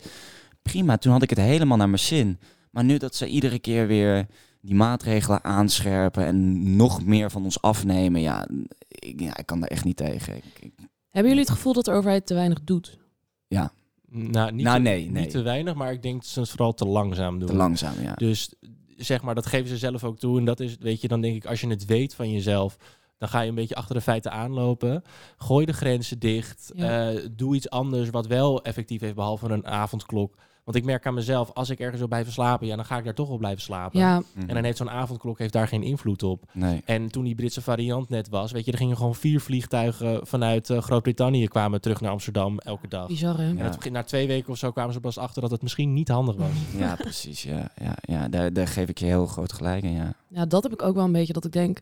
[0.61, 2.39] Prima, toen had ik het helemaal naar mijn zin.
[2.71, 4.27] Maar nu dat ze iedere keer weer
[4.61, 8.47] die maatregelen aanscherpen en nog meer van ons afnemen, ja,
[8.87, 10.35] ik, ja, ik kan daar echt niet tegen.
[10.35, 10.73] Ik, ik-
[11.09, 12.97] Hebben jullie het gevoel dat de overheid te weinig doet?
[14.13, 15.21] Nou, niet, Nou, te, nee, nee.
[15.21, 17.47] niet te weinig, maar ik denk dat ze het vooral te langzaam doen.
[17.47, 18.13] te langzaam, ja.
[18.13, 18.53] Dus
[18.97, 20.37] zeg maar, dat geven ze zelf ook toe.
[20.39, 22.77] En dat is, weet je, dan denk ik, als je het weet van jezelf,
[23.21, 25.03] dan ga je een beetje achter de feiten aanlopen.
[25.37, 26.71] Gooi de grenzen dicht.
[26.75, 27.09] Ja.
[27.11, 30.35] eh, doe iets anders wat wel effectief heeft, behalve een avondklok.
[30.63, 33.03] Want ik merk aan mezelf, als ik ergens wil blijven slapen, ja, dan ga ik
[33.03, 33.99] daar toch wel blijven slapen.
[33.99, 36.43] Ja, En dan heeft zo'n avondklok heeft daar geen invloed op.
[36.53, 36.81] Nee.
[36.85, 40.69] En toen die Britse variant net was, weet je, er gingen gewoon vier vliegtuigen vanuit
[40.69, 43.07] eh, Groot-Brittannië kwamen terug naar Amsterdam elke dag.
[43.07, 43.43] bizar hè?
[43.49, 43.63] En Ja.
[43.63, 46.07] het begin, na twee weken of zo kwamen ze pas achter dat het misschien niet
[46.07, 46.49] handig was.
[46.77, 47.43] Ja, precies.
[47.43, 48.27] Ja, ja, ja.
[48.29, 49.93] Daar, daar geef ik je heel groot gelijk in.
[49.93, 50.13] Ja.
[50.27, 51.33] Ja, dat heb ik ook wel een beetje.
[51.33, 51.79] Dat ik denk,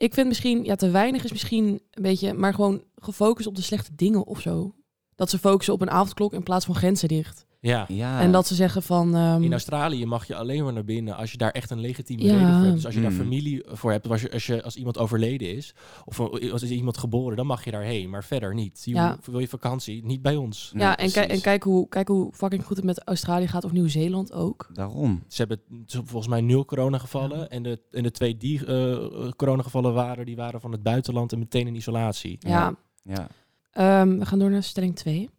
[0.00, 3.62] ik vind misschien, ja, te weinig is misschien een beetje, maar gewoon gefocust op de
[3.62, 4.74] slechte dingen of zo.
[5.14, 7.46] Dat ze focussen op een avondklok in plaats van grenzen dicht.
[7.62, 7.84] Ja.
[7.88, 8.20] ja.
[8.20, 11.30] En dat ze zeggen van, ehm, In Australië mag je alleen maar naar binnen als
[11.32, 12.32] je daar echt een legitieme Ja.
[12.32, 12.74] reden voor hebt.
[12.74, 13.16] Dus als je daar Mm.
[13.16, 16.20] familie voor hebt, als, je, als, je, als iemand overleden is, of
[16.52, 18.82] als is iemand geboren, dan mag je daarheen, maar verder niet.
[18.84, 19.18] Je, Ja.
[19.24, 20.04] Wil je vakantie?
[20.04, 20.70] Niet bij ons.
[20.74, 23.64] Nee, ja, en, kijk en kijk, hoe, kijk hoe fucking goed het met Australië gaat
[23.64, 24.68] of Nieuw-Zeeland ook.
[24.72, 25.22] Daarom.
[25.28, 27.38] Ze hebben volgens mij nul coronagevallen.
[27.38, 27.48] Ja.
[27.48, 31.38] En, de, en de twee die eh coronagevallen waren, die waren van het buitenland en
[31.38, 32.36] meteen in isolatie.
[32.38, 33.26] Ja, Ja.
[33.70, 35.30] Ehm, we gaan door naar stelling 2.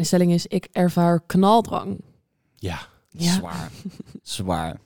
[0.00, 2.00] De stelling is, ik ervaar knaldrang.
[2.56, 2.78] Ja.
[3.08, 3.32] Ja.
[3.32, 3.70] Zwaar.
[4.22, 4.76] Zwaar.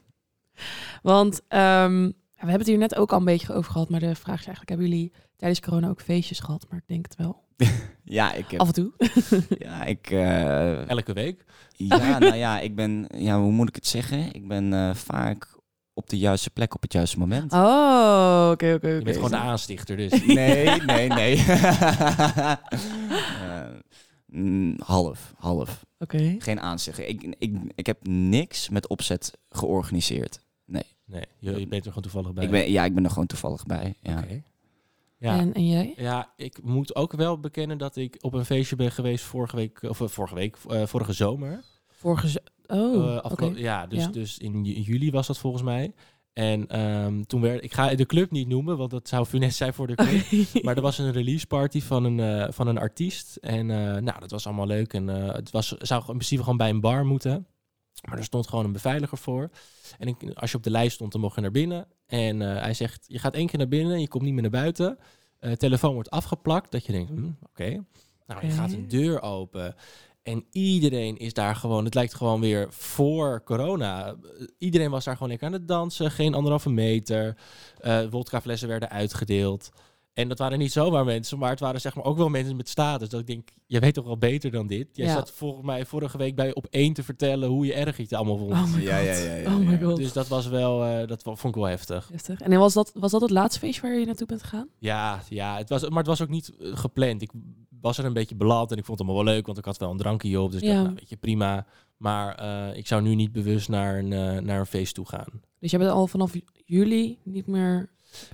[1.03, 4.15] Want ehm, we hebben het hier net ook al een beetje over gehad, maar de
[4.15, 6.67] vraag is eigenlijk, hebben jullie tijdens corona ook feestjes gehad?
[6.71, 7.43] Maar ik denk het wel.
[8.05, 8.61] Ja, ik heb...
[8.61, 8.93] Af en toe.
[9.67, 10.11] Ja, ik...
[10.11, 11.45] eh, Elke week.
[11.77, 13.07] ja, nou ja, ik ben...
[13.17, 14.33] Ja, hoe moet ik het zeggen?
[14.33, 15.59] Ik ben eh, vaak
[15.93, 17.53] op de juiste plek op het juiste moment.
[17.53, 20.25] Oh, oké, oké, Je bent gewoon de aanstichter, dus.
[20.27, 21.37] Nee, nee, nee.
[21.39, 22.53] Eh,
[24.35, 25.85] mm, half, half.
[25.99, 26.35] Oké.
[26.39, 27.09] Geen aanzeggen.
[27.09, 30.41] Ik, ik, ik heb niks met opzet georganiseerd.
[30.67, 32.45] Nee, je, je bent er gewoon toevallig bij.
[32.45, 33.95] Ik ben, ja, ik ben er gewoon toevallig bij.
[34.01, 34.19] Ja.
[34.19, 34.43] Oké.
[35.19, 35.39] Ja.
[35.39, 35.95] En, en jij?
[35.97, 39.83] Ja, ik moet ook wel bekennen dat ik op een feestje ben geweest vorige week,
[39.83, 41.63] of eh, vorige week, eh, vorige zomer.
[41.89, 42.43] Vorige...
[42.67, 44.09] Oh, Eh, Ja, dus, Ja.
[44.11, 45.93] dus in ju- juli was dat volgens mij.
[46.35, 49.75] En ehm, toen werd, ik ga de club niet noemen, want dat zou funest zijn
[49.75, 50.45] voor de club.
[50.65, 53.37] Maar er was een release party van een, eh, van een artiest.
[53.37, 54.93] En eh, nou, dat was allemaal leuk.
[54.93, 57.47] En eh, het was, zou in principe gewoon bij een bar moeten.
[58.09, 59.51] Maar er stond gewoon een beveiliger voor.
[59.99, 61.87] En ik, als je op de lijst stond, dan mocht je naar binnen.
[62.07, 64.99] En hij zegt, je gaat één keer naar binnen, je komt niet meer naar buiten.
[65.57, 67.85] Telefoon wordt afgeplakt, dat je denkt, hm, oké.
[68.27, 69.75] Nou, je gaat een deur open.
[70.25, 74.15] En iedereen is daar gewoon, het lijkt gewoon weer voor corona.
[74.59, 77.37] Iedereen was daar gewoon lekker aan het dansen, geen anderhalve meter.
[77.79, 79.71] Eh wodkaflessen werden uitgedeeld.
[80.13, 82.69] En dat waren niet zomaar mensen, maar het waren zeg maar ook wel mensen met
[82.69, 83.09] status.
[83.09, 84.89] Dat ik denk, je weet toch wel beter dan dit?
[84.93, 85.13] Jij Ja.
[85.15, 88.37] zat volgens mij vorige week bij op één te vertellen hoe je erg het allemaal
[88.37, 88.51] vond.
[88.53, 89.97] Oh my Ja, ja, ja, ja, oh my god.
[89.97, 92.09] Dus dat was wel, eh, dat vond ik wel heftig.
[92.13, 92.41] Heftig.
[92.41, 94.69] En was dat, was dat het laatste feestje waar je naartoe bent gegaan?
[94.79, 97.23] Ja, ja het was, maar het was ook niet eh, gepland.
[97.23, 97.31] Ik
[97.85, 99.79] was er een beetje beland en ik vond het allemaal wel leuk, want ik had
[99.79, 100.51] wel een drankje op.
[100.53, 100.73] Dus ik Ja.
[100.73, 101.67] dacht, nou, weet je, prima.
[101.97, 105.29] Maar eh, ik zou nu niet bewust naar een, eh, naar een feest toe gaan.
[105.61, 106.33] Dus je bent al vanaf
[106.65, 107.91] juli niet meer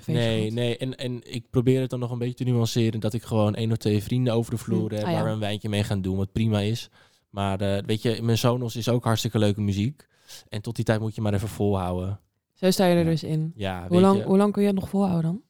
[0.06, 0.52] Nee, gehad?
[0.54, 0.76] nee.
[0.76, 3.00] En, en ik probeer het dan nog een beetje te nuanceren.
[3.00, 5.04] Dat ik gewoon één of twee vrienden over de vloer Hm, heb.
[5.04, 5.12] ah.
[5.12, 6.16] Waar we een wijntje mee gaan doen.
[6.16, 6.88] Wat prima is.
[7.30, 10.06] Maar eh, weet je, mijn Sonos is ook hartstikke leuke muziek.
[10.48, 12.20] En tot die tijd moet je maar even volhouden.
[12.54, 13.52] Zo sta je er dus in.
[13.54, 14.24] Ja, Hoe lang, je.
[14.24, 15.42] hoe lang kun je het nog volhouden dan?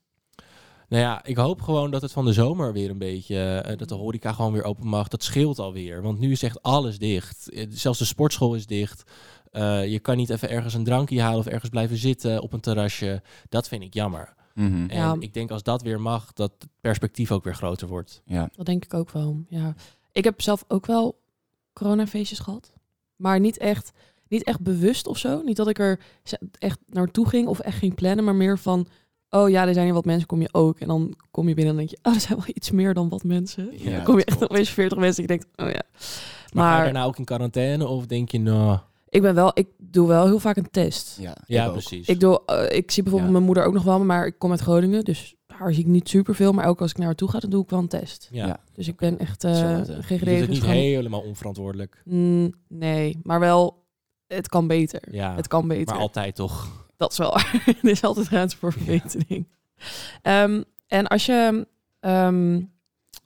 [0.91, 3.37] Nou ja, ik hoop gewoon dat het van de zomer weer een beetje...
[3.59, 5.09] eh, dat de horeca gewoon weer open mag.
[5.09, 6.03] Dat scheelt alweer.
[6.03, 7.51] Want nu is echt alles dicht.
[7.51, 9.11] Eh, Zelfs de sportschool is dicht.
[9.51, 12.61] Eh, je kan niet even ergens een drankje halen of ergens blijven zitten op een
[12.61, 13.23] terrasje.
[13.49, 14.35] Dat vind ik jammer.
[14.55, 14.73] Mhm.
[14.89, 15.17] En Ja.
[15.19, 18.23] ik denk als dat weer mag, dat het perspectief ook weer groter wordt.
[18.25, 18.51] ja.
[18.57, 19.45] Dat denk ik ook wel.
[19.49, 19.75] Ja.
[20.13, 21.21] Ik heb zelf ook wel
[21.73, 22.73] coronafeestjes gehad.
[23.17, 23.91] Maar niet echt,
[24.29, 25.43] niet echt bewust of zo.
[25.43, 26.01] Niet dat ik er
[26.59, 28.25] echt naartoe ging of echt ging plannen.
[28.25, 28.87] Maar meer van,
[29.31, 30.79] oh ja, er zijn hier wat mensen, kom je ook.
[30.79, 33.09] En dan kom je binnen en denk je, oh, er zijn wel iets meer dan
[33.09, 33.69] wat mensen.
[33.77, 35.23] Ja, dan kom je echt opeens 40 mensen.
[35.23, 35.83] Ik denk, oh ja.
[36.53, 38.79] Maar, ga je daarna ook in quarantaine of denk je, nou...
[39.09, 41.17] ik ben wel, ik doe wel heel vaak een test.
[41.21, 41.73] Ja, Ja, ik ook.
[41.73, 42.09] precies.
[42.09, 43.39] Ik, doe, eh, ik zie bijvoorbeeld Ja.
[43.39, 45.05] mijn moeder ook nog wel, maar ik kom uit Groningen.
[45.05, 46.53] Dus daar zie ik niet superveel.
[46.53, 48.29] Maar ook als ik naar haar toe ga, dan doe ik wel een test.
[48.31, 48.47] ja.
[48.47, 48.61] Ja.
[48.75, 50.09] Dus ik ben echt uh, GGD.
[50.09, 52.03] doet het is niet gewoon- helemaal onverantwoordelijk.
[52.05, 53.85] Mm, nee, maar wel,
[54.27, 55.03] het kan beter.
[55.11, 55.93] Ja, Het kan beter.
[55.95, 56.89] maar altijd toch.
[57.01, 57.37] Dat is wel
[57.83, 59.49] er is altijd ruimte voor verbetering.
[60.23, 61.67] Ehm, en als je,
[62.01, 62.61] ehm,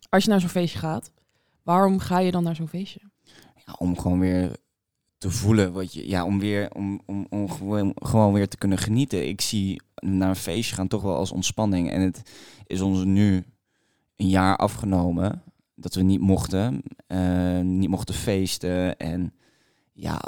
[0.08, 1.10] als je naar zo'n feestje gaat,
[1.62, 3.00] waarom ga je dan naar zo'n feestje?
[3.66, 4.56] Ja, om gewoon weer
[5.18, 8.78] te voelen wat je, ja, om weer, om, om, om gewoon, gewoon weer te kunnen
[8.78, 9.28] genieten.
[9.28, 11.90] Ik zie naar een feestje gaan toch wel als ontspanning.
[11.90, 12.22] En het
[12.66, 13.44] is ons nu
[14.16, 15.42] een jaar afgenomen
[15.74, 18.96] dat we niet mochten, eh, niet mochten feesten.
[18.96, 19.34] En
[19.92, 20.20] ja,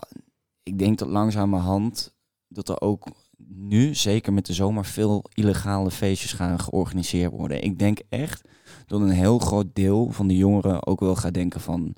[0.63, 2.15] ik denk dat langzamerhand
[2.49, 3.07] dat er ook
[3.46, 7.62] nu, zeker met de zomer, veel illegale feestjes gaan georganiseerd worden.
[7.62, 8.49] Ik denk echt
[8.87, 11.94] dat een heel groot deel van de jongeren ook wel gaat denken van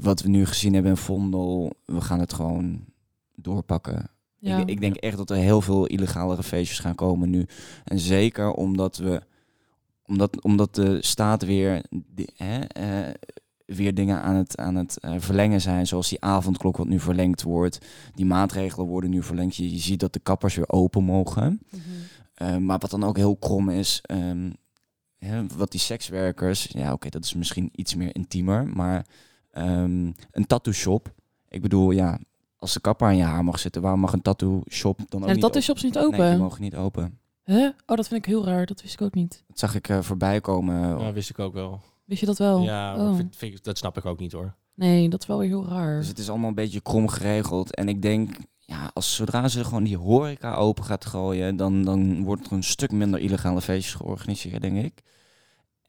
[0.00, 2.84] wat we nu gezien hebben in Vondel, we gaan het gewoon
[3.34, 4.10] doorpakken.
[4.38, 4.58] Ja.
[4.58, 7.46] Ik, ik denk echt dat er heel veel illegale feestjes gaan komen nu.
[7.84, 9.22] En zeker omdat we
[10.10, 11.82] omdat, omdat de staat weer,
[12.36, 13.14] hè, eh,
[13.74, 15.86] weer dingen aan het, aan het eh, verlengen zijn.
[15.86, 17.86] Zoals die avondklok wat nu verlengd wordt.
[18.14, 19.56] Die maatregelen worden nu verlengd.
[19.56, 21.60] Je, je ziet dat de kappers weer open mogen.
[21.70, 21.80] Mhm.
[22.34, 24.50] Eh, maar wat dan ook heel krom is, ehm,
[25.18, 29.06] hè, wat die sekswerkers, ja oké, dat is misschien iets meer intiemer, maar
[29.50, 31.14] ehm, een tattoo shop.
[31.48, 32.18] Ik bedoel, ja,
[32.56, 35.28] als de kapper aan je haar mag zitten, waarom mag een tattoo shop dan ook
[35.28, 36.18] En niet dat is shops niet open?
[36.18, 37.18] Nee, die mogen niet open.
[37.44, 37.68] Huh?
[37.86, 38.66] Oh, dat vind ik heel raar.
[38.66, 39.44] Dat wist ik ook niet.
[39.46, 40.98] Dat zag ik eh, voorbij komen.
[40.98, 41.80] Ja, wist ik ook wel.
[42.10, 42.62] Wist je dat wel?
[42.62, 43.18] Ja, Oh.
[43.32, 44.54] vind, dat snap ik ook niet hoor.
[44.74, 45.98] Nee, dat is wel weer heel raar.
[45.98, 47.74] Dus het is allemaal een beetje krom geregeld.
[47.74, 52.24] En ik denk, ja, als zodra ze gewoon die horeca open gaat gooien, dan, dan
[52.24, 55.02] wordt er een stuk minder illegale feestjes georganiseerd, denk ik.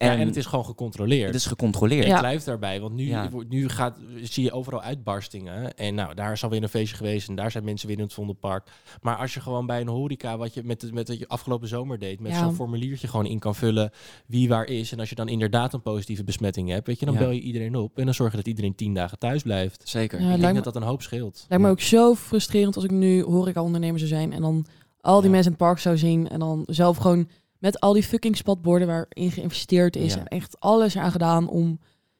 [0.10, 1.26] En, en het is gewoon gecontroleerd.
[1.26, 2.04] het is gecontroleerd.
[2.04, 2.20] Ik Ja.
[2.20, 3.30] blijf daarbij, want nu, Ja.
[3.30, 5.74] wordt- nu gaat, zie je overal uitbarstingen.
[5.78, 8.14] En nou, daar is alweer een feestje geweest en daar zijn mensen weer in het
[8.14, 8.68] Vondelpark.
[9.02, 12.00] Maar als je gewoon bij een horeca, wat je met, met wat je afgelopen zomer
[12.00, 12.38] deed, met Ja.
[12.40, 13.92] zo'n formuliertje gewoon in kan vullen
[14.28, 14.92] wie waar is.
[14.92, 17.20] En als je dan inderdaad een positieve besmetting hebt, weet je, dan Ja.
[17.20, 17.98] bel je iedereen op.
[17.98, 19.82] En dan zorg je dat iedereen tien dagen thuis blijft.
[19.90, 20.20] Zeker.
[20.22, 21.46] Ja, ik denk me- dat dat een hoop scheelt.
[21.50, 21.76] Lijkt me Ja.
[21.76, 24.66] ook zo frustrerend als ik nu horeca-ondernemer zou zijn en dan
[25.02, 25.30] al die Ja.
[25.32, 26.30] mensen in het park zou zien.
[26.30, 27.28] En dan zelf gewoon
[27.62, 30.13] met al die fucking spatborden waarin geïnvesteerd is.
[30.13, 30.19] Ja.
[30.19, 31.80] En echt alles aan gedaan om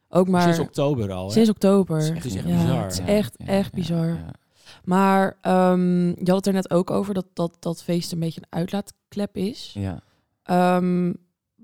[0.10, 0.42] ook maar...
[0.42, 1.26] Sinds oktober al.
[1.28, 1.32] hè?
[1.34, 1.98] Sinds oktober.
[1.98, 2.84] Het is Het is echt ja, bizar.
[2.84, 4.08] Het is echt, Ja, echt ja, bizar.
[4.08, 4.34] ja.
[4.84, 8.42] Maar ehm, je had het er net ook over dat, dat dat feest een beetje
[8.42, 9.72] een uitlaatklep is.
[9.74, 10.02] Ja.
[10.44, 11.14] Ehm,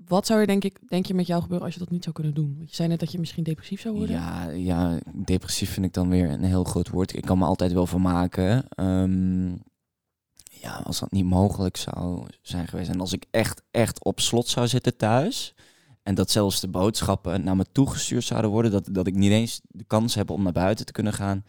[0.06, 2.14] wat zou er denk, ik, denk je met jou gebeuren als je dat niet zou
[2.14, 2.54] kunnen doen?
[2.56, 4.16] Want je zei net dat je misschien depressief zou worden.
[4.16, 7.16] Ja, ja, depressief vind ik dan weer een heel groot woord.
[7.16, 8.64] Ik kan me altijd wel vermaken.
[8.68, 9.54] Ehm
[10.60, 12.90] ja, als dat niet mogelijk zou zijn geweest.
[12.90, 15.54] En als ik echt, echt op slot zou zitten thuis.
[16.02, 18.70] En dat zelfs de boodschappen naar me toegestuurd zouden worden.
[18.70, 21.44] Dat, dat ik niet eens de kans heb om naar buiten te kunnen gaan.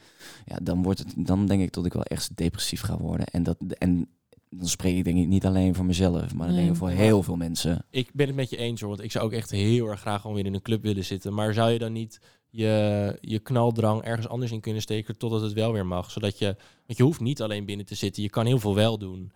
[0.46, 3.26] Ja, dan, wordt het, dan denk ik dat ik wel echt depressief ga worden.
[3.28, 4.10] En, dat, en
[4.50, 6.34] dan spreek ik denk ik niet alleen voor mezelf.
[6.34, 6.80] Maar dan denk ik Nee.
[6.80, 7.86] voor heel veel mensen.
[7.90, 10.22] Ik ben het met je eens hoor, want ik zou ook echt heel erg graag
[10.22, 11.34] gewoon weer in een club willen zitten.
[11.34, 12.20] Maar zou je dan niet
[12.50, 16.12] je, je knaldrang ergens anders in kunnen steken totdat het wel weer mag?
[16.12, 16.46] Zodat je,
[16.86, 19.32] want je hoeft niet alleen binnen te zitten, je kan heel veel wel doen.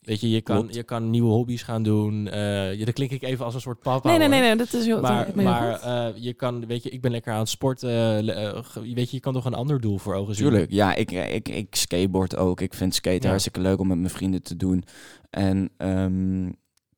[0.00, 0.74] Weet je, je kan, Klopt.
[0.74, 2.28] je kan nieuwe hobby's gaan doen.
[2.28, 4.08] eh ja, dan klink ik even als een soort papa.
[4.08, 6.82] nee, nee, nee, nee, dat is heel, Maar, dat heel maar eh, je kan, weet
[6.82, 7.90] je, ik ben lekker aan het sporten.
[8.36, 10.48] eh, weet je, je kan toch een ander doel voor ogen zien?
[10.48, 12.60] Tuurlijk, ja, ik, ik, ik skateboard ook.
[12.60, 13.28] Ik vind skaten Ja.
[13.28, 14.84] hartstikke leuk om met mijn vrienden te doen.
[15.30, 16.44] En, ehm,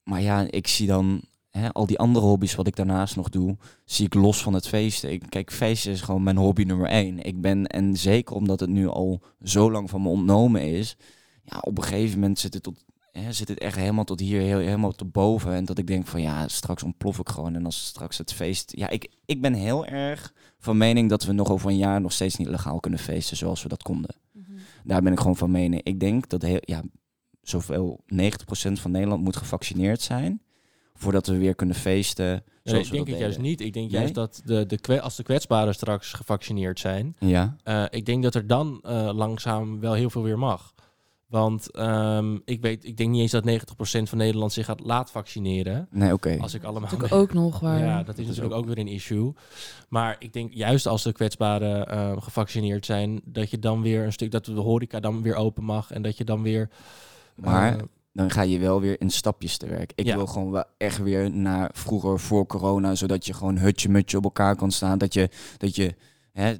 [0.05, 3.57] maar ja, ik zie dan hè, al die andere hobby's wat ik daarnaast nog doe,
[3.85, 5.13] zie ik los van het feesten.
[5.13, 7.23] Ik, kijk, feesten is gewoon mijn hobby nummer één.
[7.23, 10.97] Ik ben, en zeker omdat het nu al zo lang van me ontnomen is,
[11.45, 12.85] ja, op een gegeven moment zit het tot...
[13.13, 15.53] Hè, zit het echt helemaal tot hier, heel, helemaal tot boven.
[15.53, 17.55] En dat ik denk van ja, straks ontplof ik gewoon.
[17.55, 18.73] En als straks het feest...
[18.77, 22.13] Ja, ik, ik ben heel erg van mening dat we nog over een jaar nog
[22.13, 24.15] steeds niet legaal kunnen feesten zoals we dat konden.
[24.33, 24.53] Mhm.
[24.85, 25.83] Daar ben ik gewoon van mening.
[25.83, 26.83] Ik denk dat heel, ja,
[27.43, 30.43] zoveel 90% van Nederland moet gevaccineerd zijn
[31.03, 32.27] voordat we weer kunnen feesten.
[32.27, 33.51] Nee, ik we denk dat het juist deden.
[33.51, 33.61] niet.
[33.61, 34.01] Ik denk Nee?
[34.01, 38.35] juist dat de, de, als de kwetsbaren straks gevaccineerd zijn, Ja, Eh, ik denk dat
[38.35, 40.75] er dan eh, langzaam wel heel veel weer mag.
[41.27, 45.11] Want ehm, ik, weet, ik denk niet eens dat 90% van Nederland zich gaat laat
[45.11, 45.87] vaccineren.
[45.91, 46.39] nee, oké.
[46.41, 46.81] Als ik allemaal.
[46.91, 47.79] Natuurlijk ook nog waar.
[47.79, 49.33] Ja, dat is natuurlijk ook weer een issue.
[49.89, 54.13] Maar ik denk juist als de kwetsbaren eh, gevaccineerd zijn, dat je dan weer een
[54.13, 56.69] stuk, dat de horeca dan weer open mag en dat je dan weer.
[57.35, 57.83] Maar eh,
[58.13, 59.93] Dan ga je wel weer in stapjes te werk.
[59.95, 60.17] Ik Ja.
[60.17, 64.57] wil gewoon wel echt weer naar vroeger voor corona, zodat je gewoon hutje-mutje op elkaar
[64.57, 64.99] kan staan.
[64.99, 65.95] Dat je, dat je
[66.33, 66.55] hè,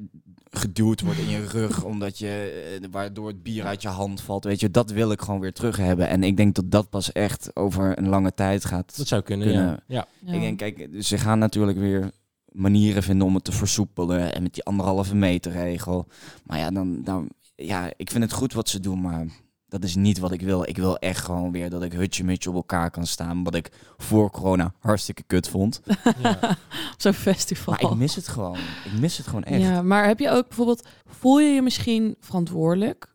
[0.51, 4.45] geduwd wordt in je rug, omdat je, eh, waardoor het bier uit je hand valt.
[4.45, 6.09] Weet je, dat wil ik gewoon weer terug hebben.
[6.09, 8.97] En ik denk dat dat pas echt over een lange tijd gaat.
[8.97, 9.47] dat zou kunnen.
[9.49, 9.67] kunnen.
[9.67, 9.81] Ja.
[9.87, 10.07] ja.
[10.25, 10.33] Ja.
[10.33, 12.11] Ik denk, kijk, ze gaan natuurlijk weer
[12.53, 14.35] manieren vinden om het te versoepelen.
[14.35, 16.07] En met die anderhalve meter regel.
[16.47, 19.27] Maar ja, dan, dan, ja, ik vind het goed wat ze doen, maar
[19.73, 20.69] dat is niet wat ik wil.
[20.69, 23.45] Ik wil echt gewoon weer dat ik hutje-mutje op elkaar kan staan.
[23.45, 25.81] Wat ik voor corona hartstikke kut vond.
[26.23, 26.39] ja.
[26.93, 27.75] Op zo'n festival.
[27.75, 28.57] Maar ik mis het gewoon.
[28.85, 29.63] Ik mis het gewoon echt.
[29.63, 33.13] Ja, maar heb je ook bijvoorbeeld, voel je je misschien verantwoordelijk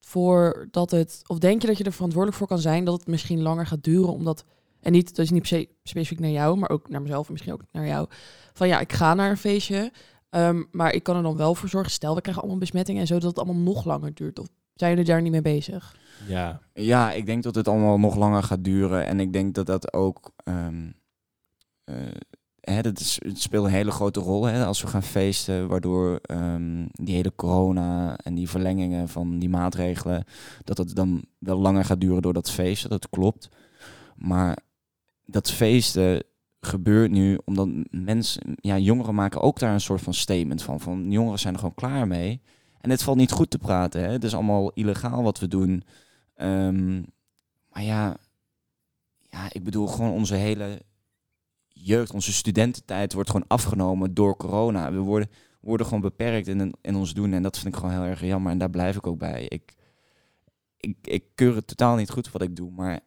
[0.00, 3.06] voor dat het, of denk je dat je er verantwoordelijk voor kan zijn dat het
[3.06, 4.44] misschien langer gaat duren, omdat,
[4.80, 7.32] en niet, dat is niet per se specifiek naar jou, maar ook naar mezelf en
[7.32, 8.06] misschien ook naar jou,
[8.52, 9.92] van ja, ik ga naar een feestje,
[10.30, 13.06] ehm, maar ik kan er dan wel voor zorgen, stel we krijgen allemaal besmettingen en
[13.06, 14.46] zo, dat het allemaal nog langer duurt, of
[14.78, 15.96] zijn jullie daar niet mee bezig?
[16.26, 16.60] ja.
[16.74, 19.06] Ja, ik denk dat het allemaal nog langer gaat duren.
[19.06, 20.32] En ik denk dat dat ook.
[20.44, 20.90] ehm,
[21.84, 21.94] eh,
[22.60, 25.68] hè, dat is, het speelt een hele grote rol hè, als we gaan feesten.
[25.68, 30.24] Waardoor ehm, die hele corona en die verlengingen van die maatregelen.
[30.64, 32.90] dat het dan wel langer gaat duren door dat feesten.
[32.90, 33.48] Dat klopt.
[34.16, 34.58] Maar
[35.24, 36.22] dat feesten
[36.60, 38.42] gebeurt nu omdat mensen.
[38.54, 40.80] Ja, jongeren maken ook daar een soort van statement van.
[40.80, 42.40] Van jongeren zijn er gewoon klaar mee.
[42.88, 44.02] En het valt niet goed te praten.
[44.02, 44.10] Hè.
[44.10, 45.82] Het is allemaal illegaal wat we doen.
[46.34, 47.02] Ehm,
[47.70, 48.16] maar ja,
[49.30, 50.82] ja, ik bedoel gewoon onze hele
[51.68, 54.92] jeugd, onze studententijd wordt gewoon afgenomen door corona.
[54.92, 58.10] We worden, worden gewoon beperkt in, in ons doen en dat vind ik gewoon heel
[58.10, 59.44] erg jammer en daar blijf ik ook bij.
[59.48, 59.74] Ik,
[60.76, 63.00] ik, ik keur het totaal niet goed wat ik doe, maar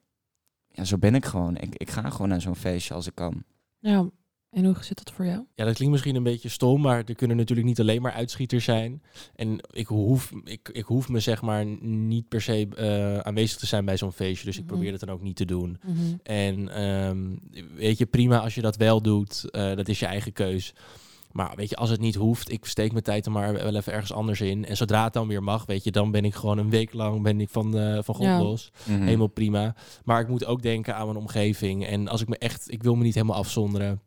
[0.68, 1.58] ja, zo ben ik gewoon.
[1.58, 3.44] Ik, ik ga gewoon naar zo'n feestje als ik kan.
[3.80, 4.10] Ja,
[4.52, 5.44] en hoe zit dat voor jou?
[5.56, 8.64] Ja, dat klinkt misschien een beetje stom, maar er kunnen natuurlijk niet alleen maar uitschieters
[8.64, 9.02] zijn.
[9.36, 13.66] En ik hoef, ik, ik hoef me zeg maar niet per se eh, aanwezig te
[13.66, 14.72] zijn bij zo'n feestje, dus ik Mhm.
[14.74, 15.80] probeer het dan ook niet te doen.
[16.24, 17.36] En ehm,
[17.76, 20.74] weet je, prima als je dat wel doet, eh, dat is je eigen keus.
[21.32, 23.94] Maar weet je, als het niet hoeft, ik steek mijn tijd er maar wel even
[23.94, 24.66] ergens anders in.
[24.66, 27.22] En zodra het dan weer mag, weet je, dan ben ik gewoon een week lang
[27.22, 28.42] ben ik van, eh, van God Ja.
[28.42, 28.72] los.
[28.84, 29.76] Helemaal prima.
[30.04, 31.86] Maar ik moet ook denken aan mijn omgeving.
[31.86, 34.02] En als ik me echt, ik wil me niet helemaal afzonderen.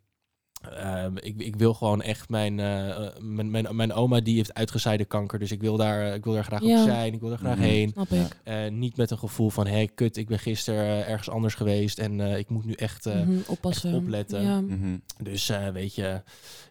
[0.73, 5.05] Ehm, ik, ik wil gewoon echt mijn, eh, mijn, mijn, mijn oma die heeft uitgezaaide
[5.05, 5.39] kanker.
[5.39, 6.79] Dus ik wil daar, ik wil daar graag Ja.
[6.81, 7.13] op zijn.
[7.15, 7.65] Ik wil daar graag Mhm.
[7.65, 7.91] heen.
[7.93, 8.25] Snap Ja.
[8.25, 8.37] ik.
[8.45, 11.99] Eh, niet met een gevoel van, hé, kut, ik ben gisteren eh, ergens anders geweest.
[11.99, 13.07] En eh, ik moet nu echt...
[13.07, 13.91] eh, Mhm, oppassen.
[13.91, 14.43] echt opletten.
[14.43, 14.61] Ja.
[14.61, 14.97] Mhm.
[15.23, 16.23] Dus eh, weet je,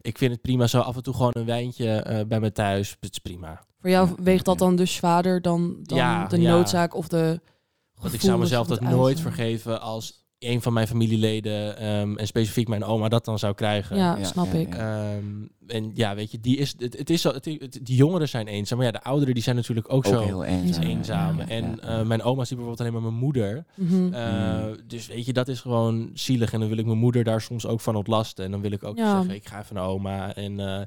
[0.01, 2.97] ik vind het prima zo af en toe gewoon een wijntje eh, bij me thuis.
[2.99, 3.63] Het is prima.
[3.79, 6.49] Voor jou Ja, weegt dat dan dus zwaarder dan, dan Ja, de ja.
[6.49, 7.39] noodzaak of de
[8.01, 12.67] Want ik zou mezelf dat nooit vergeven als een van mijn familieleden ehm, en specifiek
[12.67, 13.97] mijn oma dat dan zou krijgen.
[13.97, 14.75] Ja, Ja, snap ja, ik.
[14.75, 15.25] Ehm,
[15.67, 18.47] en ja, weet je, die is, het, het is zo, het, het- die jongeren zijn
[18.47, 20.83] eenzaam, maar ja, de ouderen die zijn natuurlijk ook, Ook zo heel eenzaam.
[20.83, 21.37] eenzaam.
[21.37, 21.87] Ja, en ja.
[21.99, 23.65] eh, mijn oma ziet bijvoorbeeld alleen maar mijn moeder.
[23.75, 24.13] Mhm.
[24.13, 24.21] Uh,
[24.63, 24.75] Mm.
[24.87, 26.53] Dus weet je, dat is gewoon zielig.
[26.53, 28.45] En dan wil ik mijn moeder daar soms ook van ontlasten.
[28.45, 29.15] En dan wil ik ook Ja.
[29.17, 30.35] zeggen, ik ga even naar oma.
[30.35, 30.81] En eh,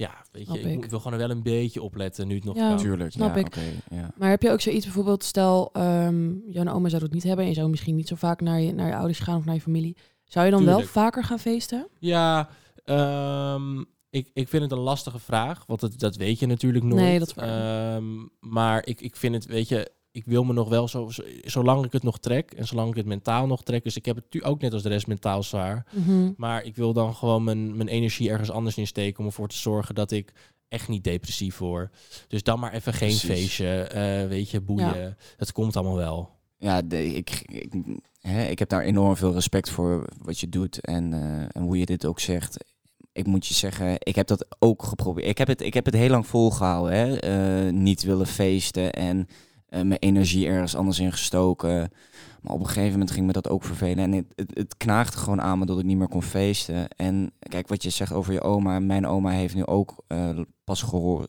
[0.00, 0.74] ja, weet Snap je, ik, ik.
[0.74, 2.68] moet- ik wil gewoon wel een beetje opletten nu het nog Ja.
[2.68, 2.76] kan.
[2.76, 3.56] Tuurlijk, Snap ja, ik.
[3.90, 4.10] ja.
[4.16, 7.50] Maar heb je ook zoiets bijvoorbeeld, stel, ehm jouw oma zou dat niet hebben en
[7.50, 9.60] je zou misschien niet zo vaak naar je, naar je ouders gaan of naar je
[9.60, 9.96] familie.
[10.24, 11.88] Zou je dan wel vaker gaan feesten?
[11.98, 12.48] Ja,
[12.84, 13.78] ehm,
[14.10, 15.64] ik, ik vind het een lastige vraag.
[15.66, 17.02] Want het, dat weet je natuurlijk nooit.
[17.02, 17.94] Nee, dat is waar.
[17.96, 18.04] Ehm,
[18.40, 21.84] maar ik, ik vind het, weet je, ik wil me nog wel zo, zo- zolang
[21.84, 23.84] ik het nog trek en zolang ik het mentaal nog trek.
[23.84, 25.86] Dus ik heb het ook net als de rest mentaal zwaar.
[25.92, 26.30] Mhm.
[26.36, 29.56] Maar ik wil dan gewoon mijn, mijn energie ergens anders in steken om ervoor te
[29.56, 30.32] zorgen dat ik
[30.68, 31.96] echt niet depressief word.
[32.28, 33.30] Dus dan maar even geen Precies.
[33.30, 35.16] feestje, eh, weet je, boeien.
[35.36, 36.30] Het komt allemaal wel.
[36.58, 37.72] Ja, de, ik, ik,
[38.20, 41.78] hè, ik heb daar enorm veel respect voor wat je doet en, eh, en hoe
[41.78, 42.64] je dit ook zegt.
[43.12, 45.26] Ik moet je zeggen, ik heb dat ook geprobeerd.
[45.28, 46.96] Ik heb het, ik heb het heel lang volgehouden.
[46.98, 47.16] Hè?
[47.18, 49.28] eh, niet willen feesten en
[49.70, 51.92] eh, mijn energie ergens anders in gestoken.
[52.40, 54.04] Maar op een gegeven moment ging me dat ook vervelen.
[54.04, 56.88] En het, het, knaagde gewoon aan me dat ik niet meer kon feesten.
[56.88, 58.78] En kijk, wat je zegt over je oma.
[58.78, 60.84] Mijn oma heeft nu ook eh, pas,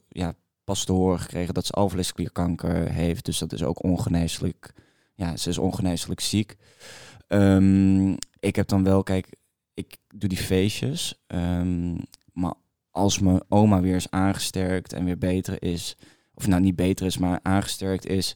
[0.09, 3.25] ja, pas te horen gekregen dat ze alvleesklierkanker heeft.
[3.25, 4.73] Dus dat is ook ongeneeslijk
[5.21, 6.57] ja, ze is ongeneeslijk ziek.
[7.27, 9.35] Ehm, ik heb dan wel, kijk,
[9.73, 11.23] ik doe die feestjes.
[11.27, 11.95] ehm,
[12.33, 12.53] maar
[12.91, 15.97] als mijn oma weer is aangesterkt en weer beter is,
[16.41, 18.35] of nou niet beter is, maar aangesterkt is,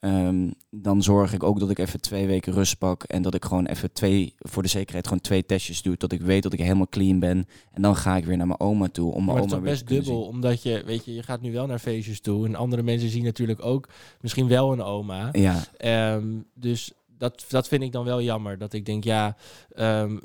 [0.00, 3.44] ehm, dan zorg ik ook dat ik even twee weken rust pak en dat ik
[3.44, 6.58] gewoon even twee, voor de zekerheid, gewoon twee testjes doe, dat ik weet dat ik
[6.58, 7.46] helemaal clean ben.
[7.72, 9.66] En dan ga ik weer naar mijn oma toe om Maar mijn het is oma
[9.66, 12.46] toch weer best dubbel, omdat je, weet je, je gaat nu wel naar feestjes toe.
[12.46, 13.88] En andere mensen zien natuurlijk ook
[14.20, 15.28] misschien wel een oma.
[15.32, 18.58] Ja, Ehm, dus dat, dat vind ik dan wel jammer.
[18.58, 19.36] Dat ik denk, ja,
[19.74, 20.18] ehm,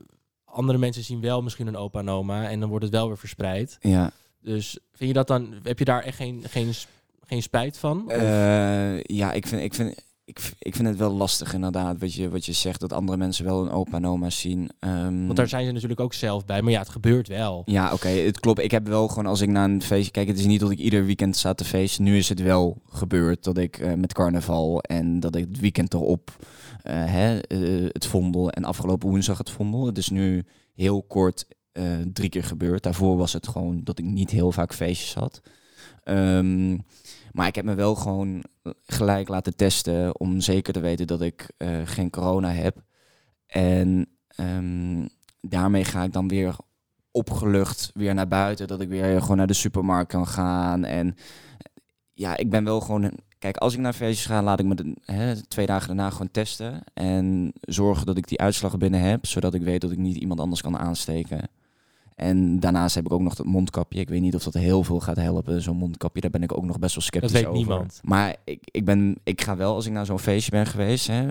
[0.46, 2.50] andere mensen zien wel misschien een opa en oma.
[2.50, 3.78] En dan wordt het wel weer verspreid.
[3.82, 4.12] ja.
[4.46, 6.74] Dus vind je dat dan, heb je daar echt geen, geen,
[7.28, 8.12] geen spijt van?
[8.12, 12.30] Eh, ja, ik vind, ik, vind, ik, ik vind het wel lastig inderdaad, wat je,
[12.30, 14.72] wat je zegt, dat andere mensen wel een opa en oma zien.
[14.80, 16.62] Ehm, Want daar zijn ze natuurlijk ook zelf bij.
[16.62, 17.62] Maar ja, het gebeurt wel.
[17.66, 18.60] Ja, oké, het klopt.
[18.60, 20.80] Ik heb wel gewoon als ik naar een feestje kijk, het is niet dat ik
[20.80, 22.04] ieder weekend sta te feesten.
[22.04, 25.94] Nu is het wel gebeurd dat ik eh, met carnaval en dat ik het weekend
[25.94, 26.36] erop
[26.84, 27.40] eh, hè,
[27.92, 29.86] het vondel en afgelopen woensdag het vondel.
[29.86, 31.46] Het is nu heel kort
[32.14, 32.84] drie keer gebeurd.
[32.84, 35.42] Daarvoor was het gewoon dat ik niet heel vaak feestjes had.
[36.04, 36.78] Ehm,
[37.36, 38.44] maar ik heb me wel gewoon
[38.86, 42.84] gelijk laten testen om zeker te weten dat ik eh, geen corona heb.
[43.48, 45.08] En ehm,
[45.42, 46.56] daarmee ga ik dan weer
[47.12, 48.68] opgelucht weer naar buiten.
[48.68, 50.84] Dat ik weer gewoon naar de supermarkt kan gaan.
[50.84, 51.16] En
[52.14, 53.12] ja, ik ben wel gewoon...
[53.40, 56.32] Kijk, als ik naar feestjes ga, laat ik me de, hè, twee dagen daarna gewoon
[56.32, 56.84] testen.
[56.94, 59.26] En zorgen dat ik die uitslag binnen heb.
[59.26, 61.50] Zodat ik weet dat ik niet iemand anders kan aansteken.
[62.16, 64.00] En daarnaast heb ik ook nog dat mondkapje.
[64.00, 66.22] Ik weet niet of dat heel veel gaat helpen, zo'n mondkapje.
[66.22, 67.60] Daar ben ik ook nog best wel sceptisch Dat weet over.
[67.60, 68.00] niemand.
[68.04, 71.08] Maar ik, ik, ben, ik ga wel, als ik naar zo'n feestje ben geweest...
[71.08, 71.30] Hè,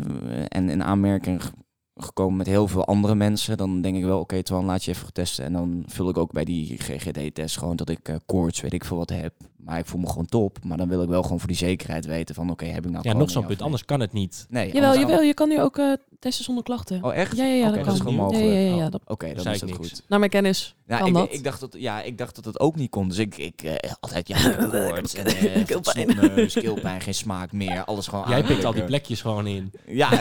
[0.48, 1.50] en in aanmerking ge-
[1.94, 3.56] gekomen met heel veel andere mensen...
[3.56, 5.44] dan denk ik wel, oké, Twan, laat je even testen.
[5.44, 8.84] En dan vul ik ook bij die GGD-test gewoon dat ik eh, koorts, weet ik
[8.84, 9.34] veel wat heb.
[9.64, 10.58] Maar ik voel me gewoon top.
[10.64, 12.50] Maar dan wil ik wel gewoon voor die zekerheid weten van...
[12.50, 13.62] oké, heb ik nou Ja, nog zo'n punt.
[13.62, 14.46] Anders kan het niet.
[14.48, 17.04] Nee, Jawel, jawel, je kan nu ook eh, testen zonder klachten.
[17.04, 17.36] Oh, echt?
[17.36, 18.10] Ja, ja, ja, Oké, dat dat is kan.
[18.12, 18.52] gewoon mogelijk.
[18.54, 19.76] ja, ja, ja, Oh, dat- Oké, Dan is dat niks.
[19.88, 20.02] goed.
[20.08, 21.32] Naar mijn kennis Ja, kan ik, dat.
[21.32, 23.08] ik dacht dat, ja, ik dacht dat het ook niet kon.
[23.08, 26.10] Dus ik, ik eh, altijd, ja, ik heb koorts en eh, Keelpijn.
[26.10, 27.84] snoepneus, keelpijn, geen smaak meer.
[27.84, 29.72] Alles gewoon Jij pikt al die plekjes gewoon in.
[29.86, 30.08] Ja.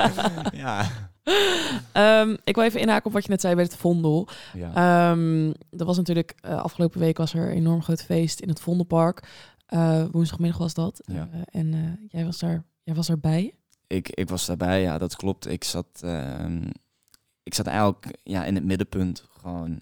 [0.52, 0.86] ja.
[1.92, 4.28] Ehm, ik wil even inhaken op wat je net zei bij het Vondel.
[4.54, 4.74] ja.
[4.74, 8.60] Ehm er was natuurlijk, eh, afgelopen week was er een enorm groot feest in het
[8.60, 9.28] Vondelpark.
[9.66, 11.02] Eh, woensdagmiddag was dat.
[11.04, 11.28] Ja.
[11.32, 13.54] Eh, en jij, was daar, jij was daarbij.
[13.86, 15.46] ik, ik was daarbij, ja, dat klopt.
[15.46, 16.68] Ik zat, ehm,
[17.42, 19.80] ik zat eigenlijk ja, in het middenpunt gewoon.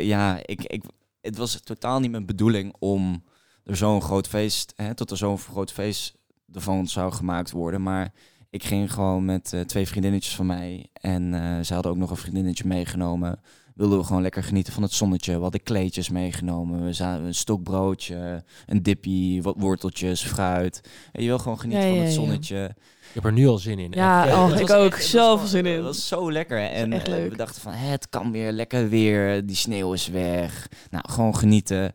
[0.00, 0.84] Ja, ik, ik,
[1.20, 3.24] het was totaal niet mijn bedoeling om
[3.64, 6.14] er zo'n groot feest, hè, tot er zo'n groot feest
[6.52, 7.82] ervan zou gemaakt worden.
[7.82, 8.12] Maar
[8.54, 12.10] ik ging gewoon met eh, twee vriendinnetjes van mij en eh, ze hadden ook nog
[12.10, 13.40] een vriendinnetje meegenomen.
[13.74, 15.36] Wilden we gewoon lekker genieten van het zonnetje.
[15.36, 16.84] We hadden kleedjes meegenomen.
[16.84, 20.80] We zaten een stokbroodje, een dippie, wat worteltjes, fruit.
[21.12, 22.20] En je wil gewoon genieten Ja, van ja, het ja.
[22.20, 22.74] zonnetje.
[23.08, 23.90] Ik heb er nu al zin in.
[23.90, 24.36] Ja, Echt.
[24.36, 24.94] oh, ik ook.
[24.94, 25.74] Zoveel was zin in.
[25.74, 26.70] Het was zo lekker.
[26.70, 27.30] En echt eh, leuk.
[27.30, 29.46] we dachten van, het kan weer lekker weer.
[29.46, 30.68] Die sneeuw is weg.
[30.90, 31.94] Nou, gewoon genieten.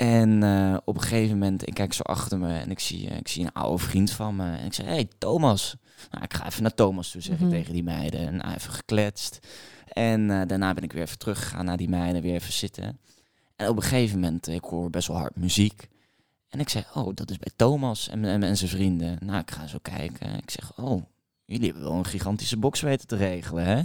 [0.00, 3.28] En eh, op een gegeven moment, ik kijk zo achter me en ik zie, ik
[3.28, 4.56] zie een oude vriend van me.
[4.56, 5.76] En ik zeg, hey Thomas.
[6.10, 7.44] Nou, ik ga even naar Thomas toe, zeg Mhm.
[7.46, 8.20] ik tegen die meiden.
[8.20, 9.38] En nou, even gekletst.
[9.88, 12.98] En eh, daarna ben ik weer even teruggegaan naar die meiden, weer even zitten.
[13.56, 15.88] En op een gegeven moment, eh, ik hoor best wel hard muziek.
[16.48, 19.18] En ik zei, oh, dat is bij Thomas en, en, en zijn vrienden.
[19.24, 20.34] Nou, ik ga zo kijken.
[20.36, 21.02] Ik zeg, oh,
[21.44, 23.76] jullie hebben wel een gigantische box weten te regelen, hè?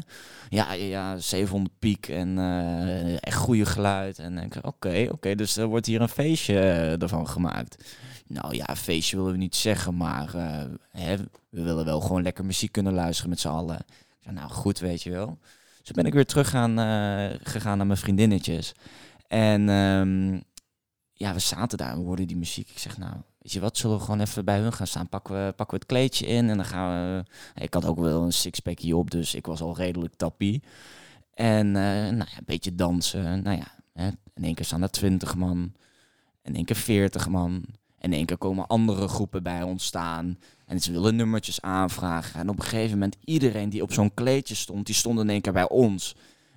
[0.49, 4.20] Ja, ja, ja 700 piek en eh, echt goede geluid.
[4.20, 7.84] En ik zeg, oké, oké, dus er wordt hier een feestje eh, ervan gemaakt.
[8.28, 11.17] Nou ja, feestje willen we niet zeggen, maar eh, hè,
[11.49, 13.86] we willen wel gewoon lekker muziek kunnen luisteren met z'n allen.
[14.21, 15.38] Ik nou goed, weet je wel.
[15.82, 18.73] Dus ben ik weer terug eh, gegaan naar mijn vriendinnetjes.
[19.28, 20.39] En ehm,
[21.13, 22.69] ja, we zaten daar en we hoorden die muziek.
[22.69, 25.09] Ik zeg, nou, weet je wat, zullen we gewoon even bij hun gaan staan?
[25.09, 27.23] Pakken we, pakken we het kleedje in en dan gaan we...
[27.61, 30.63] Ik had ook wel een sixpackje op, dus ik was al redelijk tappie.
[31.34, 33.43] En eh, nou ja, een beetje dansen.
[33.43, 35.73] Nou ja, hè, in één keer staan er twintig man.
[36.41, 37.65] In één keer veertig man.
[38.05, 40.39] In één keer komen andere groepen bij ons staan.
[40.65, 42.39] En ze willen nummertjes aanvragen.
[42.39, 45.41] En op een gegeven moment, iedereen die op zo'n kleedje stond, die stond in één
[45.41, 46.15] keer bij ons.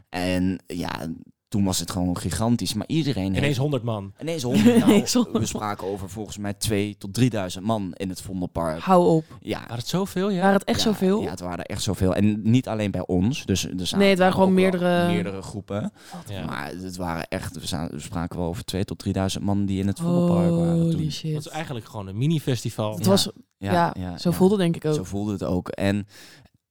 [0.08, 1.06] En ja,
[1.48, 2.74] toen was het gewoon gigantisch.
[2.74, 3.58] Maar iedereen Ineens heeft...
[3.58, 4.12] 100 man.
[4.20, 4.64] Ineens honderd.
[4.78, 5.38] Nou, Ineens honderd.
[5.38, 8.78] we spraken over volgens mij 2 tot 3000 man in het Vondelpark.
[8.80, 9.24] Hou op.
[9.40, 10.40] Ja, Waren het zoveel, ja?
[10.40, 11.22] Waren het echt ja, zoveel?
[11.22, 12.14] Ja, het waren er echt zoveel.
[12.14, 13.44] En niet alleen bij ons.
[13.46, 15.92] Dus, er zaten Nee, het waren gewoon meerdere- meerdere groepen.
[16.28, 16.44] Ja.
[16.44, 19.98] Maar het waren echt, we, spraken wel over 2 tot 3000 man die in het
[20.00, 20.72] Vondelpark waren.
[20.80, 21.02] Holy toen.
[21.04, 21.38] Dat shit.
[21.38, 22.94] is eigenlijk gewoon een mini-festival.
[22.94, 23.10] Het Ja.
[23.10, 23.28] was,
[23.58, 24.94] ja, zo voelde het denk ik ook.
[24.96, 25.68] Zo voelde het ook.
[25.68, 26.06] En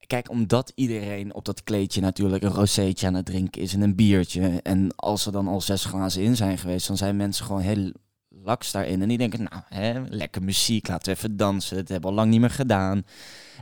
[0.07, 3.95] kijk, omdat iedereen op dat kleedje natuurlijk een rozeetje aan het drinken is en een
[3.95, 4.59] biertje.
[4.61, 7.91] En als er dan al zes glazen in zijn geweest, dan zijn mensen gewoon heel
[8.29, 9.01] laks daarin.
[9.01, 11.77] En die denken, nou, hè, lekker muziek, laten we even dansen.
[11.77, 13.05] Dat hebben we al lang niet meer gedaan.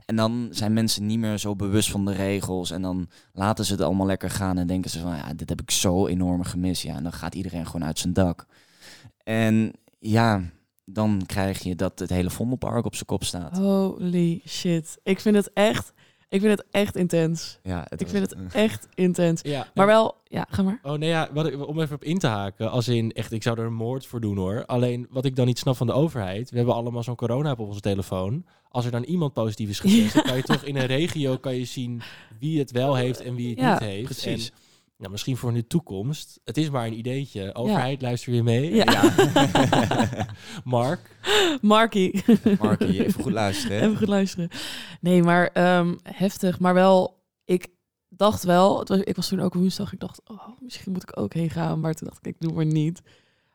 [0.06, 2.72] En dan zijn mensen niet meer zo bewust van de regels.
[2.72, 5.62] En dan laten ze het allemaal lekker gaan en denken ze van, ja, dit heb
[5.62, 6.82] ik zo enorm gemist.
[6.82, 8.46] Ja, en dan gaat iedereen gewoon uit zijn dak.
[9.24, 10.42] En ja,
[10.86, 13.58] dan krijg je dat het hele Vondelpark op zijn kop staat.
[13.58, 14.98] Holy shit.
[15.04, 15.94] Ik vind het echt,
[16.30, 17.60] ik vind het echt intens.
[17.64, 19.42] Ja, het Ik was- vind het echt intens.
[19.44, 20.80] Ja, Maar wel, ja, ga maar.
[20.84, 22.72] Oh nee, ja, wat ik, om even op in te haken.
[22.72, 24.66] Als in, echt, ik zou er een moord voor doen hoor.
[24.66, 26.50] Alleen, wat ik dan niet snap van de overheid.
[26.50, 28.46] We hebben allemaal zo'n corona op onze telefoon.
[28.70, 31.56] Als er dan iemand positief is getest, dan kan je toch in een regio kan
[31.56, 32.02] je zien
[32.40, 34.04] wie het wel heeft en wie het Ja, niet heeft.
[34.04, 34.50] precies.
[34.50, 34.56] En,
[34.98, 36.40] nou, misschien voor de toekomst.
[36.44, 37.56] Het is maar een ideetje.
[37.56, 38.76] Overheid, luister weer mee.
[38.76, 39.14] Ja.
[40.64, 41.00] Mark.
[41.62, 42.24] Markie.
[42.60, 43.78] Markie, even goed luisteren.
[43.78, 43.84] hè?
[43.86, 44.50] Even goed luisteren.
[45.02, 46.60] Nee, maar ehm, heftig.
[46.60, 47.68] Maar wel, ik
[48.10, 51.20] dacht wel, het was, ik was toen ook woensdag, ik dacht, oh, misschien moet ik
[51.20, 51.80] ook heen gaan.
[51.80, 53.02] Maar toen dacht ik, ik doe maar niet.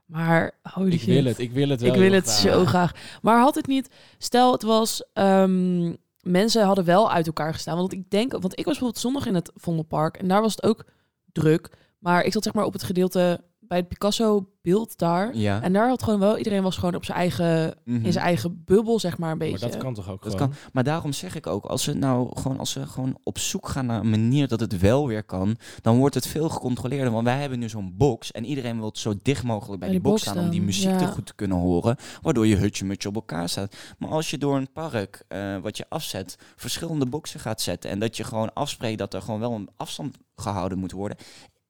[0.07, 1.09] Maar holy Ik shit.
[1.09, 2.53] wil het, ik wil het wel Ik wil het graag.
[2.55, 2.93] zo graag.
[3.22, 3.88] Maar had het niet,
[4.18, 7.76] stel het was, ehm, mensen hadden wel uit elkaar gestaan.
[7.76, 10.62] Want ik denk, want ik was bijvoorbeeld zondag in het Vondelpark en daar was het
[10.62, 10.84] ook
[11.33, 11.70] druk.
[11.99, 13.41] Maar ik zat zeg maar op het gedeelte
[13.71, 15.37] bij het Picasso beeld daar.
[15.37, 15.62] Ja.
[15.62, 18.05] En daar had gewoon wel, iedereen was gewoon op zijn eigen, Mhm.
[18.05, 19.59] in zijn eigen bubbel, zeg maar een beetje.
[19.61, 20.49] Maar dat kan toch ook Dat gewoon?
[20.49, 20.59] kan.
[20.73, 23.87] Maar daarom zeg ik ook, als ze nou gewoon, als ze gewoon op zoek gaan
[23.87, 27.12] naar een manier dat het wel weer kan, dan wordt het veel gecontroleerder.
[27.12, 30.01] Want wij hebben nu zo'n box en iedereen wil zo dicht mogelijk bij Bij die
[30.01, 32.85] die box box staan om die muziek te goed te kunnen horen, waardoor je hutje
[32.85, 33.77] mutje op elkaar staat.
[33.99, 37.99] Maar als je door een park eh, wat je afzet, verschillende boxen gaat zetten en
[37.99, 41.16] dat je gewoon afspreekt dat er gewoon wel een afstand gehouden moet worden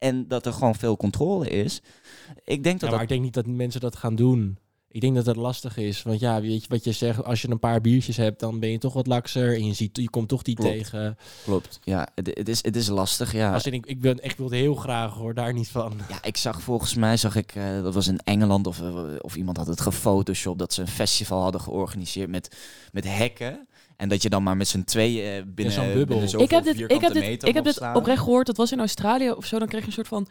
[0.01, 1.83] en dat er gewoon veel controle is.
[2.45, 4.59] Ik denk dat Ja, maar dat ik denk niet dat mensen dat gaan doen.
[4.93, 6.03] Ik denk dat het lastig is.
[6.03, 8.71] Want ja, weet je wat je zegt, als je een paar biertjes hebt, dan ben
[8.71, 9.55] je toch wat lakser.
[9.55, 10.73] En je, ziet, je komt toch die Klopt.
[10.73, 11.19] tegen.
[11.45, 11.81] klopt.
[11.85, 13.33] Ja, het, het, is, het is lastig.
[13.33, 13.53] Ja.
[13.53, 16.01] Als in, ik, ik ben echt wilde heel graag hoor, daar niet van.
[16.09, 19.37] Ja, ik zag volgens mij, zag ik, eh, dat was in Engeland of, eh, of
[19.37, 22.57] iemand had het gefotoshopt dat ze een festival hadden georganiseerd met,
[22.93, 23.69] met hekken.
[24.01, 26.19] En dat je dan maar met z'n tweeën eh, binnen, zo'n bubbel.
[26.19, 28.47] binnen ik heb dit, ik heb dit, meter ik heb dit oprecht gehoord.
[28.47, 29.59] Dat was in Australië of zo.
[29.59, 30.29] Dan kreeg je een soort van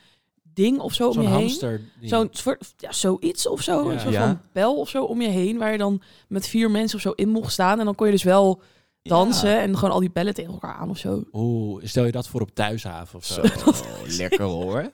[0.53, 1.37] ding of zo om je heen.
[1.37, 1.81] hamster.
[2.01, 3.85] Zo'n soort, ja, zoiets of zo.
[3.87, 3.93] Ja.
[3.93, 4.25] Een soort Ja.
[4.25, 5.57] van bel of zo om je heen.
[5.57, 7.79] Waar je dan met vier mensen of zo in mocht staan.
[7.79, 8.61] En dan kon je dus wel
[9.01, 9.59] dansen.
[9.59, 11.23] En gewoon al die bellen tegen elkaar aan of zo.
[11.33, 13.41] Oeh, stel je dat voor op thuishaven of zo.
[13.45, 13.73] Zo,
[14.17, 14.91] lekker hoor.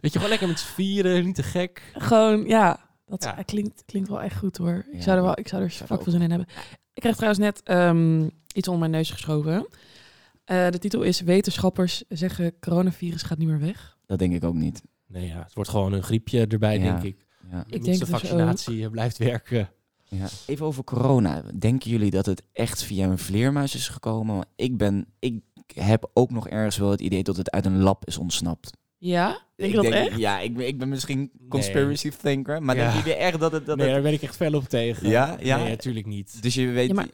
[0.00, 1.82] Weet je, gewoon lekker met vieren, niet te gek.
[1.94, 2.84] Gewoon, ja.
[3.06, 3.42] Dat Ja.
[3.44, 4.84] klinkt, klinkt wel echt goed hoor.
[4.90, 5.00] Ik Ja.
[5.02, 6.02] zou er wel, ik zou er ook.
[6.02, 6.48] veel zin in hebben.
[6.96, 8.22] Ik krijg trouwens net ehm,
[8.54, 9.66] iets onder mijn neus geschoven.
[10.44, 13.96] Eh, de titel is Wetenschappers zeggen coronavirus gaat niet meer weg.
[14.06, 14.82] Dat denk ik ook niet.
[15.06, 16.82] Nee, ja, het wordt gewoon een griepje erbij, Ja.
[16.82, 17.26] denk ik.
[17.50, 17.64] Ja.
[17.68, 19.70] Ik denk de dus vaccinatie eh, blijft werken.
[20.04, 20.26] Ja.
[20.46, 21.42] Even over corona.
[21.58, 24.34] Denken jullie dat het echt via een vleermuis is gekomen?
[24.34, 25.40] Want Ik, ben, ik
[25.74, 28.70] heb ook nog ergens wel het idee dat het uit een lab is ontsnapt.
[28.98, 29.26] Ja?
[29.56, 30.18] Denk je ik dat denk, echt?
[30.18, 32.82] Ja, ik ben, ik ben misschien conspiracy thinker, maar Ja.
[32.92, 33.66] denk jullie echt dat het...
[33.66, 35.08] Dat nee, het daar ben ik echt fel op tegen.
[35.08, 35.36] Ja?
[35.40, 35.56] Ja?
[35.56, 36.42] Nee, natuurlijk niet.
[36.42, 37.08] Dus je weet, Ja, maar-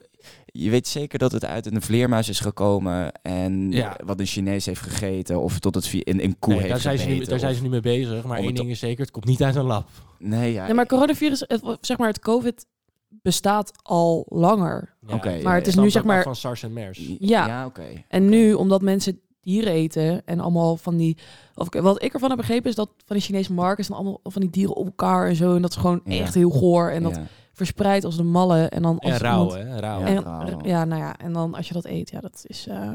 [0.46, 3.96] je weet zeker dat het uit een vleermuis is gekomen en Ja.
[4.04, 6.98] wat een Chinees heeft gegeten of tot het in een koe Nee, heeft daar zijn,
[6.98, 8.24] ze nu, daar zijn ze nu mee bezig.
[8.24, 9.88] Maar om één ding is zeker, het komt niet uit een lab.
[10.18, 10.64] Nee, ja.
[10.64, 12.66] Nee, maar coronavirus, het, zeg maar, het COVID
[13.08, 14.96] bestaat al langer.
[15.06, 16.98] Ja, Oké, maar het is nu zeg maar- Van SARS en MERS.
[17.18, 17.46] Ja.
[17.46, 18.04] Ja, oké.
[18.08, 21.18] En nu, omdat mensen dieren eten en allemaal van die...
[21.54, 24.40] Of, wat ik ervan heb begrepen is dat van die Chinese markten dan allemaal van
[24.42, 25.54] die dieren op elkaar en zo.
[25.56, 26.20] En dat is gewoon Ja.
[26.20, 26.88] echt heel goor.
[26.90, 27.22] En dat ja.
[27.52, 28.62] verspreidt als de malle.
[28.66, 29.80] En dan als En rauw, iemand- hè?
[29.80, 30.00] Rauw.
[30.00, 30.58] Ja, En, rauw.
[30.64, 32.66] ja, nou ja, en dan als je dat eet, ja, dat is...
[32.66, 32.92] eh,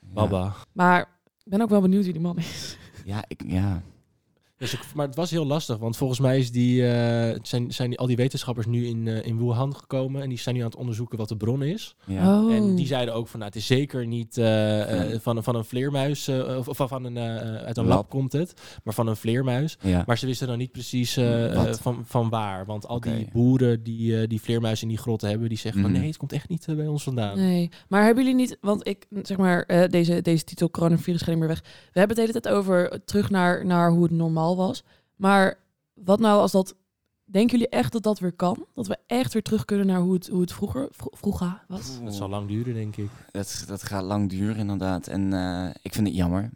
[0.00, 0.52] Baba.
[0.72, 1.00] Maar
[1.44, 2.76] ik ben ook wel benieuwd wie die man is.
[3.04, 3.82] Ja, ik, ja.
[4.58, 7.88] Dus ik, maar het was heel lastig, want volgens mij is die, eh, zijn, zijn
[7.90, 10.66] die, al die wetenschappers nu in, eh, in Wuhan gekomen en die zijn nu aan
[10.66, 11.94] het onderzoeken wat de bron is.
[12.06, 12.40] ja.
[12.42, 12.54] Oh.
[12.54, 15.64] En die zeiden ook van, nou, het is zeker niet eh, eh, van, van een
[15.64, 17.24] vleermuis, eh, of, of van een, eh,
[17.56, 17.96] uit een lab.
[17.96, 18.10] Lab.
[18.10, 18.54] komt het,
[18.84, 19.78] maar van een vleermuis.
[19.82, 20.02] ja.
[20.06, 21.12] Maar ze wisten dan niet precies
[21.80, 22.66] van, van waar.
[22.66, 25.90] Want al die boeren die die, die vleermuizen in die grotten hebben, die zeggen van,
[25.90, 25.98] Mhm.
[26.00, 27.36] nee, het komt echt niet bij ons vandaan.
[27.38, 31.28] Nee, maar hebben jullie niet, want ik zeg maar, eh, deze, deze titel coronavirus gaat
[31.28, 31.60] niet meer weg.
[31.92, 34.84] We hebben het de hele tijd over terug naar, naar hoe het normaal was.
[35.16, 35.58] Maar
[35.94, 36.74] wat nou als dat,
[37.24, 38.66] denken jullie echt dat dat weer kan?
[38.74, 42.02] Dat we echt weer terug kunnen naar hoe het, hoe het vroeger, vro- vroeger was?
[42.02, 43.10] Dat zal lang duren, denk ik.
[43.30, 45.06] Dat, dat gaat lang duren inderdaad.
[45.06, 46.50] En eh, ik vind het jammer.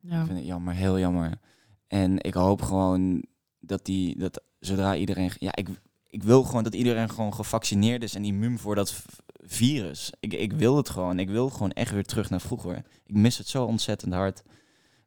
[0.00, 0.20] Ja.
[0.20, 1.38] Ik vind het jammer, heel jammer.
[1.86, 3.24] En ik hoop gewoon
[3.60, 5.68] dat die, dat zodra iedereen, ja, ik,
[6.06, 9.02] ik wil gewoon dat iedereen gewoon gevaccineerd is en immuun voor dat
[9.44, 10.12] virus.
[10.20, 11.18] Ik, ik wil het gewoon.
[11.18, 12.84] Ik wil gewoon echt weer terug naar vroeger.
[13.06, 14.42] Ik mis het zo ontzettend hard.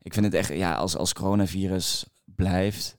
[0.02, 2.06] Ik vind het echt, ja, als, als coronavirus
[2.36, 2.98] blijft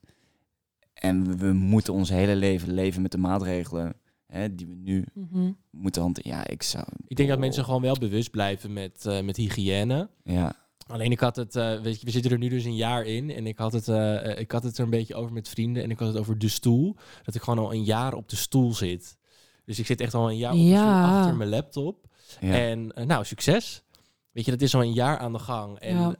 [0.95, 3.95] en we, moeten ons hele leven leven met de maatregelen
[4.27, 5.51] hè, die we nu Mhm.
[5.71, 6.31] moeten hanteren.
[6.31, 6.85] Ja, ik zou.
[7.07, 10.09] Ik denk dat mensen gewoon wel bewust blijven met, eh, met hygiëne.
[10.23, 13.05] Ja, Alleen ik had het, eh, weet je, we zitten er nu dus een jaar
[13.05, 15.83] in en ik had, het, eh, ik had het er een beetje over met vrienden
[15.83, 16.97] en ik had het over de stoel.
[17.23, 19.17] Dat ik gewoon al een jaar op de stoel zit.
[19.65, 20.79] Dus ik zit echt al een jaar op de Ja.
[21.05, 22.07] stoel achter mijn laptop.
[22.41, 22.53] ja.
[22.55, 23.83] En nou, succes.
[24.37, 25.79] Weet je, dat is al een jaar aan de gang.
[25.79, 26.15] En Ja.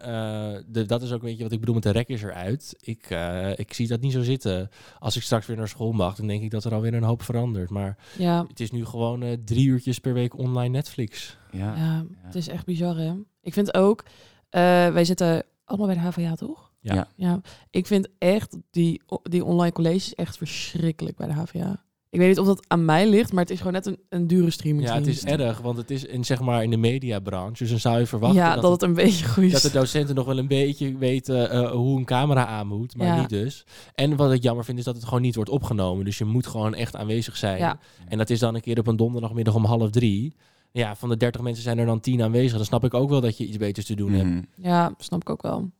[0.57, 2.77] eh, de, dat is ook weet je, wat ik bedoel met de rek is eruit.
[2.81, 4.71] Ik, eh, ik zie dat niet zo zitten.
[4.99, 7.23] Als ik straks weer naar school mag, dan denk ik dat er alweer een hoop
[7.23, 7.71] verandert.
[7.71, 11.37] Maar Ja, het is nu gewoon eh, drie uurtjes per week online Netflix.
[11.53, 11.77] ja.
[11.77, 13.15] ja, het is echt bizar hè.
[13.43, 14.05] Ik vind ook,
[14.49, 16.71] eh, wij zitten allemaal bij de HVA toch?
[16.81, 16.95] Ja.
[16.95, 17.09] Ja.
[17.17, 17.41] Ja,
[17.71, 21.85] ik vind echt die, die online colleges echt verschrikkelijk bij de HVA.
[22.11, 24.27] Ik weet niet of dat aan mij ligt, maar het is gewoon net een, een
[24.27, 24.89] dure streaming.
[24.89, 27.59] Ja, het is erg, want het is in, zeg maar, in de mediabranche.
[27.63, 29.53] Dus dan zou je verwachten Ja, dat, dat, het- een beetje goed is.
[29.53, 33.07] dat de docenten nog wel een beetje weten eh, hoe een camera aan moet, maar
[33.07, 33.21] Ja.
[33.21, 33.65] niet dus.
[33.95, 36.05] En wat ik jammer vind, is dat het gewoon niet wordt opgenomen.
[36.05, 37.59] Dus je moet gewoon echt aanwezig zijn.
[37.59, 37.79] Ja.
[38.09, 40.35] En dat is dan een keer op een donderdagmiddag om half drie.
[40.73, 42.57] Ja, van de 30 mensen zijn er dan 10 aanwezig.
[42.57, 44.29] Dan snap ik ook wel dat je iets beters te doen hebt.
[44.29, 44.43] Mhm.
[44.55, 45.71] Ja, snap ik ook wel.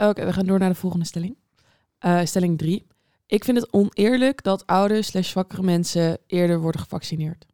[0.00, 1.36] Oké, we gaan door naar de volgende stelling.
[1.98, 2.86] Eh, stelling 3.
[3.30, 7.46] Ik vind het oneerlijk dat oude slash zwakkere mensen eerder worden gevaccineerd.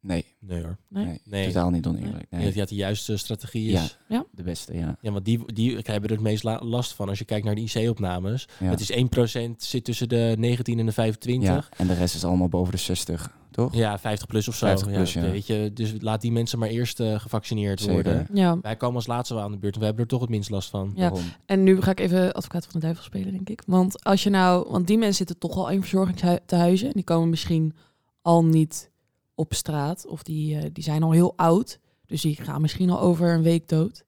[0.00, 0.76] Nee, Nee hoor.
[0.88, 1.04] Nee?
[1.04, 1.46] nee, Nee.
[1.46, 2.26] totaal niet oneerlijk.
[2.30, 2.44] Nee.
[2.44, 3.82] dat had de juiste strategie Ja.
[3.82, 3.98] is.
[4.32, 4.96] De beste, ja.
[5.00, 7.54] Ja, want die, die hebben er het meest la- last van als je kijkt naar
[7.54, 8.48] de IC-opnames.
[8.60, 8.66] ja.
[8.70, 11.48] Het is 1% zit tussen de 19 en de 25.
[11.70, 11.76] ja.
[11.76, 13.74] En de rest is allemaal boven de 60, toch?
[13.74, 14.66] Ja, 50 plus of zo.
[14.66, 15.20] 50 plus, ja.
[15.20, 17.94] Weet je, dus laat die mensen maar eerst eh, gevaccineerd Zeker.
[17.94, 18.26] worden.
[18.32, 18.58] Ja.
[18.62, 20.50] Wij komen als laatste wel aan de beurt en we hebben er toch het minst
[20.50, 20.92] last van.
[20.94, 21.12] Ja.
[21.46, 23.62] En nu ga ik even advocaat van de duivel spelen, denk ik.
[23.66, 26.86] Want als je nou, want die mensen zitten toch al in verzorgingstehuizen.
[26.86, 27.74] En die komen misschien
[28.22, 28.90] al niet
[29.34, 30.06] op straat.
[30.06, 31.78] Of die, eh, die zijn al heel oud.
[32.06, 34.04] Dus die gaan misschien al over een week dood.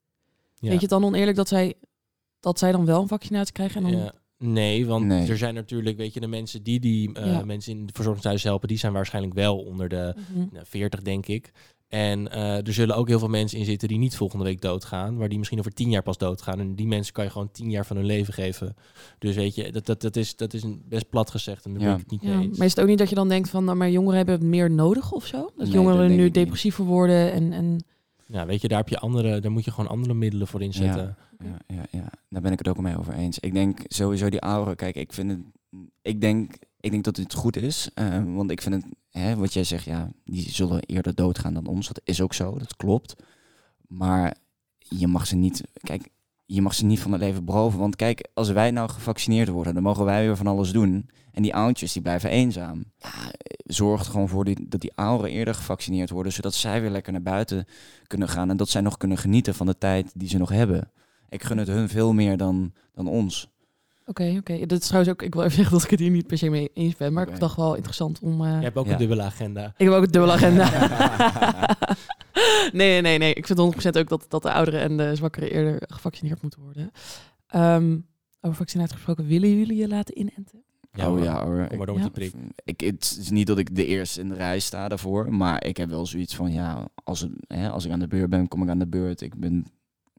[0.54, 0.68] Ja.
[0.68, 1.74] Weet je het dan oneerlijk dat zij,
[2.40, 3.84] dat zij dan wel een vaccinatie krijgen?
[3.84, 4.12] En dan, Ja.
[4.38, 5.28] Nee, want Nee.
[5.28, 7.44] er zijn natuurlijk, weet je, de mensen die die eh, Ja.
[7.44, 10.46] mensen in het verzorgingshuis helpen, die zijn waarschijnlijk wel onder de Mhm.
[10.52, 11.52] nou, 40, denk ik.
[11.88, 15.16] En eh, er zullen ook heel veel mensen in zitten die niet volgende week doodgaan,
[15.16, 16.60] maar die misschien over tien jaar pas doodgaan.
[16.60, 18.76] En die mensen kan je gewoon tien jaar van hun leven geven.
[19.18, 21.80] Dus weet je, dat, dat, dat, is, dat is een best plat gezegd en daar
[21.80, 21.94] ben Ja.
[21.94, 23.64] ik het niet Ja, mee maar is het ook niet dat je dan denkt van,
[23.64, 25.36] nou, maar jongeren hebben het meer nodig of zo?
[25.40, 26.34] Dat Nee, jongeren dat nu niet.
[26.34, 27.84] depressiever worden en, en
[28.26, 31.02] Ja, weet je, daar, heb je andere, daar moet je gewoon andere middelen voor inzetten.
[31.02, 31.16] Ja,
[31.66, 33.38] ja, ja, daar ben ik het ook mee over eens.
[33.38, 35.40] Ik denk sowieso die ouderen, kijk, ik vind het,
[36.02, 39.52] ik denk, ik denk dat het goed is, eh, want ik vind het, hè, wat
[39.52, 41.88] jij zegt, ja, die zullen eerder doodgaan dan ons.
[41.88, 43.16] Dat is ook zo, dat klopt.
[43.88, 44.36] Maar
[44.78, 46.08] je mag ze niet, kijk,
[46.50, 47.78] je mag ze niet van het leven beroven.
[47.78, 51.10] Want kijk, als wij nou gevaccineerd worden, dan mogen wij weer van alles doen.
[51.32, 52.84] En die oudjes, die blijven eenzaam.
[52.98, 53.10] Ja,
[53.64, 57.12] zorg er gewoon voor die, dat die ouderen eerder gevaccineerd worden, zodat zij weer lekker
[57.12, 57.66] naar buiten
[58.06, 58.50] kunnen gaan.
[58.50, 60.90] En dat zij nog kunnen genieten van de tijd die ze nog hebben.
[61.28, 63.48] Ik gun het hun veel meer dan, dan ons.
[64.06, 64.66] Oké, oké.
[64.66, 66.48] Dat is trouwens ook, ik wil even zeggen dat ik het hier niet per se
[66.50, 68.44] mee eens ben, maar ik dacht wel interessant om...
[68.44, 68.92] eh, Je hebt ook Ja.
[68.92, 69.74] een dubbele agenda.
[69.76, 70.68] Ik heb ook een dubbele agenda.
[72.72, 73.34] nee, nee, nee.
[73.34, 76.90] Ik vind 100% ook dat, dat de ouderen en de zwakkeren eerder gevaccineerd moeten worden.
[77.46, 77.96] Ehm,
[78.40, 80.62] over vaccinatie gesproken, willen jullie je laten inenten?
[80.92, 81.66] Ja, oh ja hoor.
[81.66, 82.02] Kom maar door Ja.
[82.02, 82.42] met die prik.
[82.64, 85.76] Ik, het is niet dat ik de eerste in de rij sta daarvoor, maar ik
[85.76, 88.62] heb wel zoiets van, ja, als, het, hè, als ik aan de beurt ben, kom
[88.62, 89.20] ik aan de beurt.
[89.20, 89.66] Ik ben,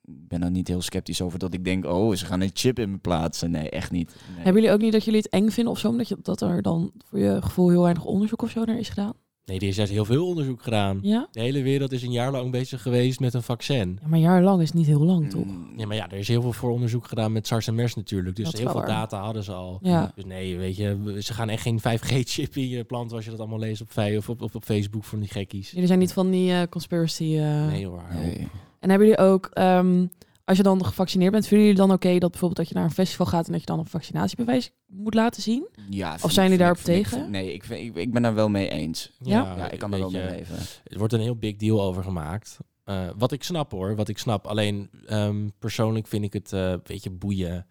[0.10, 2.92] ben er niet heel sceptisch over dat ik denk, oh, ze gaan een chip in
[2.92, 3.52] me plaatsen.
[3.52, 4.16] Nee, echt niet.
[4.36, 4.44] Nee.
[4.44, 5.88] Hebben jullie ook niet dat jullie het eng vinden of zo?
[5.88, 8.90] Omdat je, dat er dan voor je gevoel heel weinig onderzoek of zo naar is
[8.90, 9.14] gedaan?
[9.46, 11.00] Nee, er is juist heel veel onderzoek gedaan.
[11.02, 11.28] Ja?
[11.32, 14.00] De hele wereld is een jaar lang bezig geweest met een vaccin.
[14.02, 15.46] ja, maar jarenlang is niet heel lang, toch?
[15.46, 17.96] Mm, Ja, maar ja, er is heel veel voor onderzoek gedaan met SARS en MERS
[17.96, 18.36] natuurlijk.
[18.36, 19.80] Dus heel veel data hadden ze al.
[19.82, 20.12] Ja.
[20.16, 23.40] Dus nee, weet je, ze gaan echt geen 5G-chip in je planten als je dat
[23.40, 23.88] allemaal leest op,
[24.18, 25.72] of op, op, op Facebook van die gekkies.
[25.72, 27.38] Jullie zijn niet van die eh, conspiracy...
[27.38, 28.04] eh, Nee hoor.
[28.14, 28.48] nee.
[28.80, 30.06] En hebben jullie ook, ehm,
[30.46, 32.92] als je dan gevaccineerd bent, vinden jullie dan oké dat bijvoorbeeld dat je naar een
[32.92, 35.68] festival gaat en dat je dan een vaccinatiebewijs moet laten zien?
[35.90, 37.32] Ja, Of zijn jullie daarop ik- tegen?
[37.32, 39.12] Nee, ik, vind- ik, ik ben daar wel mee eens.
[39.20, 39.56] Ja?
[39.58, 40.56] Ja, ik kan er weet wel mee leven.
[40.84, 42.58] Er wordt een heel big deal over gemaakt.
[42.84, 44.46] Eh, wat ik snap hoor, wat ik snap.
[44.48, 47.66] Alleen ehm, persoonlijk vind ik het eh, een beetje boeien.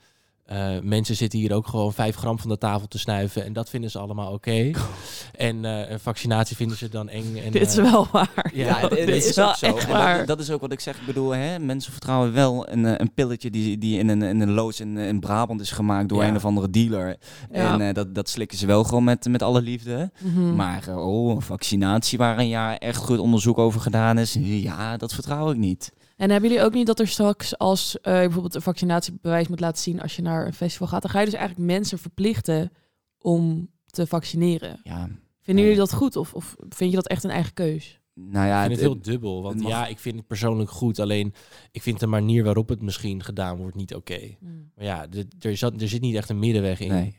[0.48, 3.70] Eh, mensen zitten hier ook gewoon 5 gram van de tafel te snuiven en dat
[3.70, 4.70] vinden ze allemaal oké.
[5.48, 7.36] en eh, een vaccinatie vinden ze dan eng.
[7.36, 8.50] En, Dit is eh, wel waar.
[8.54, 9.66] Ja, dit is, is wel ook zo.
[9.66, 10.18] echt En waar.
[10.18, 10.96] Dat, dat is ook wat ik zeg.
[10.96, 14.50] Ik bedoel, hè, mensen vertrouwen wel een, een pilletje die, die in een, in een
[14.50, 16.28] loods in, in Brabant is gemaakt door Ja.
[16.28, 17.16] een of andere dealer.
[17.52, 17.72] Ja.
[17.72, 20.10] En eh, dat, dat slikken ze wel gewoon met, met alle liefde.
[20.22, 20.54] Mhm.
[20.54, 25.14] Maar oh, een vaccinatie waar een jaar echt goed onderzoek over gedaan is, ja, dat
[25.14, 25.92] vertrouw ik niet.
[26.18, 29.60] En hebben jullie ook niet dat er straks, als eh, je bijvoorbeeld een vaccinatiebewijs moet
[29.60, 32.72] laten zien als je naar een festival gaat, dan ga je dus eigenlijk mensen verplichten
[33.18, 34.80] om te vaccineren.
[34.82, 35.08] Ja,
[35.40, 38.00] Vinden jullie dat goed of, of vind je dat echt een eigen keus?
[38.14, 39.42] nou ja, ik vind het heel dubbel.
[39.42, 40.98] Want mag- ja, ik vind het persoonlijk goed.
[40.98, 41.34] Alleen
[41.70, 44.36] ik vind de manier waarop het misschien gedaan wordt niet oké.
[44.74, 46.88] Maar ja, de- er, zat, er zit niet echt een middenweg in.
[46.88, 47.16] nee.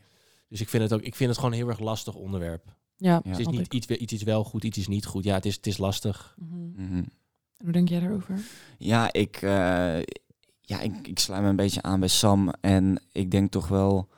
[0.48, 2.64] Dus ik vind het ook, ik vind het gewoon een heel erg lastig onderwerp.
[2.96, 3.30] Ja, Ja.
[3.30, 5.24] Het is niet iets, iets is wel goed, iets is niet goed.
[5.24, 6.34] Ja, het is, het is lastig.
[6.38, 6.84] Mhm.
[6.84, 7.02] Mhm.
[7.60, 8.40] En hoe denk jij daarover?
[8.78, 9.98] Ja, ik, eh,
[10.60, 12.52] ja ik, ik sluit me een beetje aan bij Sam.
[12.60, 14.08] En ik denk toch wel,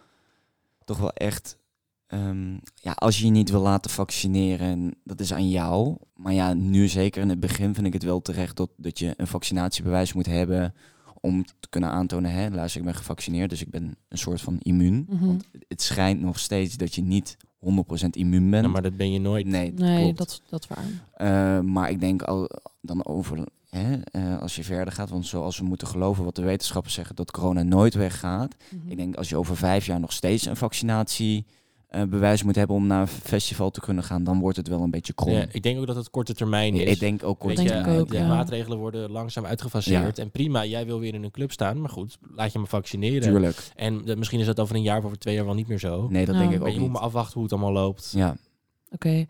[0.85, 1.59] toch wel echt,
[2.07, 5.97] ehm, ja, als je je niet wil laten vaccineren, dat is aan jou.
[6.15, 9.15] Maar ja, nu zeker in het begin vind ik het wel terecht dat, dat je
[9.17, 10.75] een vaccinatiebewijs moet hebben
[11.21, 14.59] om te kunnen aantonen, hè, luister, ik ben gevaccineerd, dus ik ben een soort van
[14.59, 15.07] immuun.
[15.09, 15.27] Mhm.
[15.27, 18.65] Want het schijnt nog steeds dat je niet 100% immuun bent.
[18.65, 19.47] Ja, maar dat ben je nooit.
[19.47, 20.19] nee, Nee, klopt.
[20.19, 20.85] dat, dat waar.
[21.15, 22.51] Eh, maar ik denk al
[22.81, 26.43] dan over, hè, eh, als je verder gaat, want zoals we moeten geloven wat de
[26.43, 28.55] wetenschappers zeggen, dat corona nooit weggaat.
[28.71, 28.91] Mhm.
[28.91, 30.57] Ik denk als je over vijf jaar nog steeds een
[31.93, 34.91] vaccinatiebewijs moet hebben om naar een festival te kunnen gaan, dan wordt het wel een
[34.91, 35.33] beetje krom.
[35.33, 36.91] Ja, ik denk ook dat het korte termijn is.
[36.91, 38.29] ik denk ook kort Weet Denk je, ik ook, de ja.
[38.29, 40.19] maatregelen worden langzaam uitgefaseerd.
[40.19, 41.81] En prima, jij wil weer in een club staan.
[41.81, 43.23] Maar goed, laat je me vaccineren.
[43.23, 43.57] Tuurlijk.
[43.77, 45.79] En eh, misschien is dat over een jaar of over twee jaar wel niet meer
[45.79, 46.09] zo.
[46.09, 48.13] Nee, dat denk ik maar ook je moet maar afwachten hoe het allemaal loopt.
[48.17, 48.37] Ja,
[48.91, 49.27] Oké.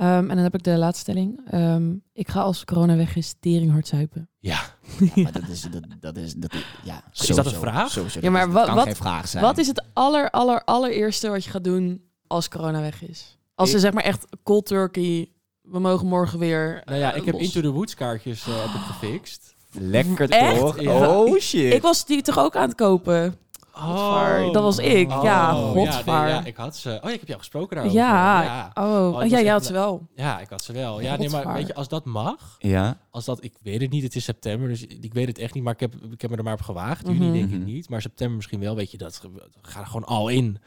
[0.00, 1.40] Ehm, en dan heb ik de laatste stelling.
[1.50, 4.28] Ehm, ik ga als corona weg is tering hard zuipen.
[4.38, 4.60] Ja.
[5.14, 7.04] maar dat is, dat, dat is, dat is, ja.
[7.12, 7.90] Is dat een vraag?
[7.90, 9.44] Sowieso, Ja, maar dat wat- kan wat- geen vraag zijn.
[9.44, 13.38] Wat is het aller, aller, allereerste wat je gaat doen als corona weg is?
[13.54, 15.28] Als ze zeg maar echt cold turkey,
[15.62, 17.34] we mogen morgen weer Nou ja, eh, ik heb.
[17.34, 19.54] Into the Woods kaartjes eh, heb ik gefixt.
[19.72, 20.80] Lekker toch?
[20.80, 21.18] Ja.
[21.18, 21.72] Oh shit.
[21.72, 23.34] Ik was die toch ook aan het kopen?
[23.72, 25.10] Godvaar, dat was ik.
[25.10, 26.24] Ja, Oh, godvaar.
[26.24, 26.88] nee, ja, ik had ze.
[26.88, 27.98] Oh, ja, ik heb jou gesproken daarover.
[27.98, 28.70] Ja, ja.
[28.74, 30.06] oh, Oh, oh, ja, jij had ze wel.
[30.14, 31.00] Ja, ik had ze wel.
[31.00, 34.02] Ja, nee, maar weet je, als dat mag, Ja, als dat, ik weet het niet,
[34.02, 36.36] het is september, dus ik weet het echt niet, maar ik heb, ik heb me
[36.36, 37.06] er maar op gewaagd.
[37.06, 39.22] Juni denk ik niet, maar september misschien wel, weet je, dat
[39.62, 40.58] ga er gewoon al in.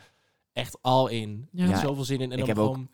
[0.53, 1.47] Echt al in.
[1.51, 1.63] Ja.
[1.63, 2.31] Ik heb Ja, zoveel zin in.
[2.31, 2.89] En ik dan heb ook- gewoon,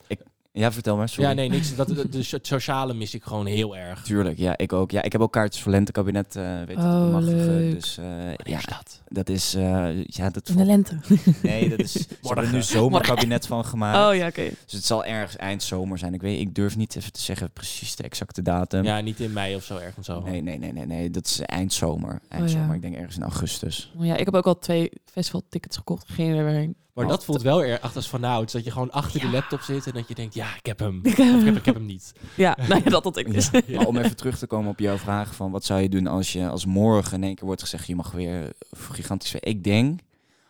[0.60, 1.10] ja vertel maar.
[1.10, 1.30] Sorry.
[1.30, 1.76] ja, nee, niks.
[1.76, 4.04] Dat, so- sociale mis ik gewoon heel erg.
[4.04, 4.92] Tuurlijk, ja, ik ook.
[4.92, 7.74] Ja, ik heb ook kaartjes voor Lentekabinet eh weten Oh, te leuk.
[7.74, 8.06] Dus eh,
[8.44, 9.02] ja, is dat?
[9.08, 10.98] dat is, eh, ja, dat In de lente.
[11.42, 14.10] Nee, dat is, ze hebben er nu zomerkabinet van gemaakt.
[14.10, 14.44] Oh ja, oké.
[14.64, 16.14] Dus het zal ergens eind zomer zijn.
[16.14, 18.84] Ik weet, ik durf niet even te zeggen precies de exacte datum.
[18.84, 20.22] Ja, niet in mei of zo ergens zo.
[20.22, 22.20] Nee, nee, nee, nee, nee, dat is eind zomer.
[22.30, 22.60] Eind Oh, ja.
[22.60, 23.92] zomer, ik denk ergens in augustus.
[23.98, 26.06] Oh, ja, ik heb ook al twee festivaltickets gekocht.
[26.10, 26.76] Geen idee waarheen.
[27.00, 28.54] Maar Oh, dat voelt wel erg achter als vanouds.
[28.54, 31.00] Dat je gewoon achter de laptop zit en dat je denkt, ja, ik heb hem.
[31.04, 32.12] Ik Of heb- ik heb, ik heb hem niet.
[32.36, 33.50] Ja, nou ja, dat had ik dus.
[33.76, 36.34] Maar om even terug te komen op jouw vraag van wat zou je doen als
[36.34, 39.46] je als morgen in één keer wordt gezegd je mag weer gigantisch weer.
[39.48, 40.00] Ik denk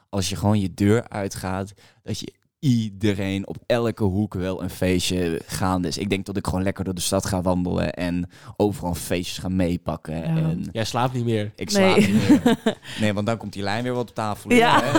[0.09, 1.73] als je gewoon je deur uitgaat
[2.03, 5.97] dat je iedereen op elke hoek wel een feestje gaande is.
[5.97, 9.49] Ik denk dat ik gewoon lekker door de stad ga wandelen en overal feestjes ga
[9.49, 10.15] meepakken.
[10.17, 10.23] Ja.
[10.25, 11.51] En Jij slaapt niet meer.
[11.55, 12.07] ik slaap Nee.
[12.13, 12.57] niet meer.
[12.99, 14.53] Nee, want dan komt die lijn weer wat op tafel.
[14.53, 14.79] Ja.
[14.83, 14.91] hè?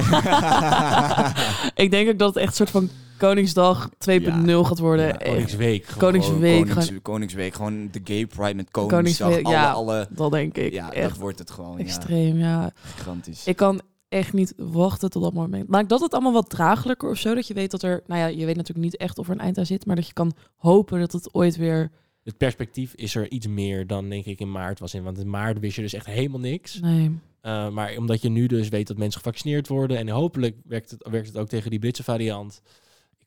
[1.84, 2.88] ik denk ook dat het echt een soort van
[3.18, 5.06] Koningsdag 2.0 gaat worden.
[5.06, 5.86] Ja, Echt, Koningsweek.
[5.86, 5.98] gewoon.
[6.12, 6.58] Koningsweek.
[6.58, 9.28] Konings- gewoon- Koningsweek, gewoon de gay pride met Koningsdag.
[9.28, 9.70] Koningsweek, alle, ja.
[9.70, 10.72] alle, dat denk ik.
[10.72, 11.78] ja, dat echt wordt het gewoon.
[11.78, 12.44] extreem, ja.
[12.60, 13.46] Ja, gigantisch.
[13.46, 13.80] Ik kan
[14.10, 15.68] echt niet wachten tot dat moment.
[15.68, 17.34] Maakt dat het allemaal wat draaglijker of zo?
[17.34, 18.02] Dat je weet dat er...
[18.06, 19.86] Nou ja, je weet natuurlijk niet echt of er een eind aan zit.
[19.86, 21.90] Maar dat je kan hopen dat het ooit weer...
[22.24, 25.02] Het perspectief is er iets meer dan denk ik in maart was in.
[25.02, 26.80] Want in maart wist je dus echt helemaal niks.
[26.80, 27.18] Nee.
[27.42, 29.98] Uh, maar omdat je nu dus weet dat mensen gevaccineerd worden.
[29.98, 32.62] En hopelijk werkt het, werkt het ook tegen die Britse variant.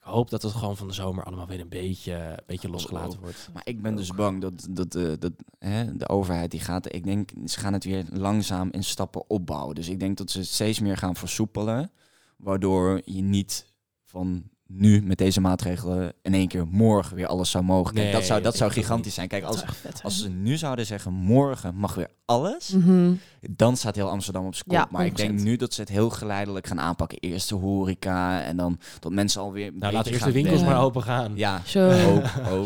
[0.04, 3.20] Ik hoop dat het gewoon van de zomer allemaal weer een beetje, een beetje losgelaten
[3.20, 3.50] wordt.
[3.54, 7.04] Maar ik ben dus bang dat, dat, eh, dat hè, de overheid die gaat, ik
[7.04, 9.76] denk, ze gaan het weer langzaam in stappen opbouwen.
[9.76, 11.92] Dus ik denk dat ze het steeds meer gaan versoepelen,
[12.38, 13.74] waardoor je niet
[14.04, 17.94] van nu met deze maatregelen in één keer morgen weer alles zou mogen.
[17.94, 19.14] Kijk, Nee, dat zou, dat zou gigantisch niet.
[19.14, 19.28] zijn.
[19.28, 23.14] Kijk, als, vet als ze nu zouden zeggen morgen mag weer alles, Mhm.
[23.52, 24.78] dan staat heel Amsterdam op zijn kop.
[24.78, 25.44] Ja, maar ik denk 100%.
[25.44, 27.18] nu dat ze het heel geleidelijk gaan aanpakken.
[27.20, 30.82] Eerst de horeca en dan dat mensen alweer Nou, laten beetje eerst de winkels maar
[30.84, 31.32] open gaan.
[31.36, 31.92] Ja, Zo.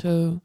[0.02, 0.40] Zo.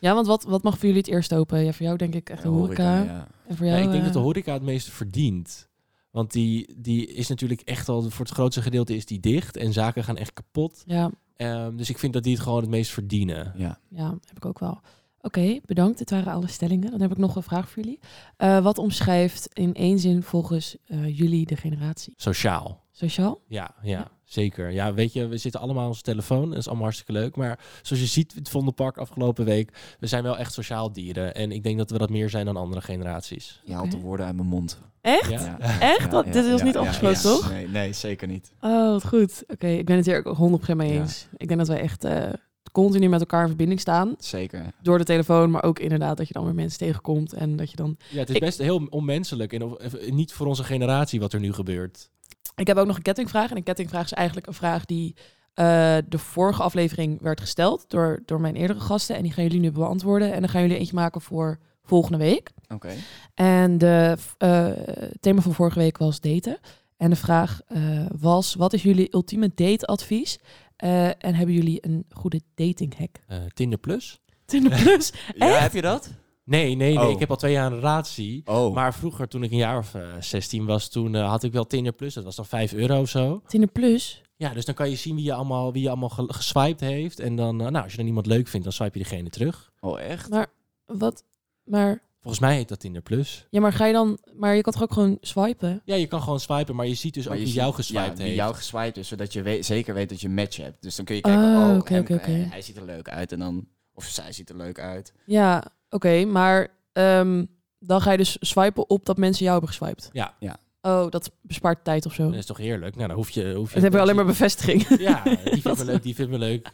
[0.00, 1.64] Ja, want wat, wat mag voor jullie het eerst open?
[1.64, 3.02] Ja, voor jou denk ik echt de horeca.
[3.02, 3.26] ja.
[3.46, 3.84] En voor Ja, jou...
[3.84, 5.68] ik denk eh, dat de horeca het meeste verdient.
[6.14, 9.56] Want die, die is natuurlijk echt al, voor het grootste gedeelte is die dicht.
[9.56, 10.82] En zaken gaan echt kapot.
[10.86, 13.52] Ja, Ehm, dus ik vind dat die het gewoon het meest verdienen.
[13.56, 13.78] Ja.
[13.88, 14.80] ja, heb ik ook wel.
[15.20, 15.98] Oké, bedankt.
[15.98, 16.90] Dit waren alle stellingen.
[16.90, 18.00] Dan heb ik nog een vraag voor jullie.
[18.36, 22.14] Eh, wat omschrijft in één zin volgens eh, jullie de generatie?
[22.16, 22.83] Sociaal.
[22.96, 23.40] Sociaal?
[23.48, 24.70] Ja, ja, zeker.
[24.70, 26.48] Ja, weet je, we zitten allemaal aan onze telefoon.
[26.48, 27.36] Dat is allemaal hartstikke leuk.
[27.36, 31.34] Maar zoals je ziet, het Vondelpark afgelopen week, we zijn wel echt sociaal dieren.
[31.34, 33.60] En ik denk dat we dat meer zijn dan andere generaties.
[33.64, 34.78] Je haalt de woorden uit mijn mond.
[35.00, 35.30] Echt?
[35.30, 35.58] Ja.
[35.80, 36.10] Echt?
[36.10, 37.50] Dat- dit was niet afgesproken, toch?
[37.50, 38.52] Nee, nee, zeker niet.
[38.60, 39.44] Oh, wat goed.
[39.46, 41.00] Oké, ik ben het hier ook 100% mee Ja.
[41.00, 41.26] eens.
[41.36, 42.28] Ik denk dat wij echt eh,
[42.72, 44.14] continu met elkaar in verbinding staan.
[44.18, 44.64] Zeker.
[44.82, 47.32] Door de telefoon, maar ook inderdaad dat je dan weer mensen tegenkomt.
[47.32, 47.96] En dat je dan...
[48.10, 51.40] Ja, het is Ik- best heel onmenselijk en of- niet voor onze generatie wat er
[51.40, 52.10] nu gebeurt.
[52.56, 53.50] Ik heb ook nog een kettingvraag.
[53.50, 55.16] En een kettingvraag is eigenlijk een vraag die
[55.54, 59.16] eh, de vorige aflevering werd gesteld door, door mijn eerdere gasten.
[59.16, 60.32] En die gaan jullie nu beantwoorden.
[60.32, 62.50] En dan gaan jullie eentje maken voor volgende week.
[62.68, 62.92] Oké.
[63.34, 66.58] En de eh, het thema van vorige week was daten.
[66.96, 70.38] En de vraag eh, was, wat is jullie ultieme dateadvies?
[70.76, 73.16] Eh, en hebben jullie een goede datinghack?
[73.26, 74.20] Eh, Tinder Plus?
[74.44, 75.12] Tinder Plus?
[75.34, 76.10] Ja, heb je dat?
[76.44, 77.04] Nee, nee, nee.
[77.06, 77.10] Oh.
[77.10, 78.42] Ik heb al twee jaar een relatie.
[78.44, 78.74] Oh.
[78.74, 81.66] Maar vroeger, toen ik een jaar of eh, 16 was, toen eh, had ik wel
[81.66, 82.14] Tinder Plus.
[82.14, 83.42] Dat was dan 5 euro of zo.
[83.46, 84.22] Tinder Plus?
[84.36, 87.20] Ja, dus dan kan je zien wie je allemaal, wie je allemaal ge- geswiped heeft.
[87.20, 89.72] En dan, eh, nou, als je dan iemand leuk vindt, dan swipe je diegene terug.
[89.80, 90.30] oh, echt?
[90.30, 90.46] Maar
[90.86, 91.24] wat?
[91.64, 93.46] Maar, Volgens mij heet dat Tinder Plus.
[93.50, 94.18] ja, maar ga je dan...
[94.36, 95.82] Maar je kan toch ook gewoon swipen?
[95.84, 97.74] Ja, je kan gewoon swipen, maar je ziet dus Maar ook je wie ziet- jou
[97.74, 98.36] geswiped ja, wie heeft.
[98.36, 100.82] jou geswiped is, zodat je weet- zeker weet dat je een match hebt.
[100.82, 103.32] Dus dan kun je kijken, Oh, oh, hem- hij ziet er leuk uit.
[103.32, 105.12] En dan, of zij ziet er leuk uit.
[105.26, 105.64] Ja,
[105.94, 106.24] oké.
[106.24, 107.44] maar ehm,
[107.78, 110.08] dan ga je dus swipen op dat mensen jou hebben geswiped?
[110.12, 110.34] Ja.
[110.38, 110.56] Ja.
[110.82, 112.24] Oh, dat bespaart tijd of zo.
[112.24, 112.94] Dat is toch heerlijk?
[112.96, 113.54] Nou, dan hoef je...
[113.54, 114.86] Hoef je Dan hebben we alleen maar bevestiging.
[114.98, 116.70] Ja, die vindt me leuk, die vindt me leuk.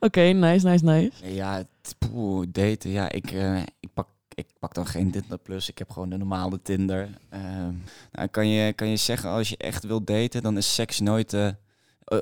[0.00, 1.34] Oké, nice, nice, nice.
[1.34, 2.90] Ja, het- poeh, daten.
[2.90, 5.68] Ja, ik, eh, ik, pak, ik pak dan geen Tinder Plus.
[5.68, 7.08] Ik heb gewoon de normale Tinder.
[7.28, 7.72] Ehm,
[8.12, 11.32] nou, kan, je, kan je zeggen, als je echt wilt daten, dan is seks nooit...
[11.32, 11.54] eh, eh,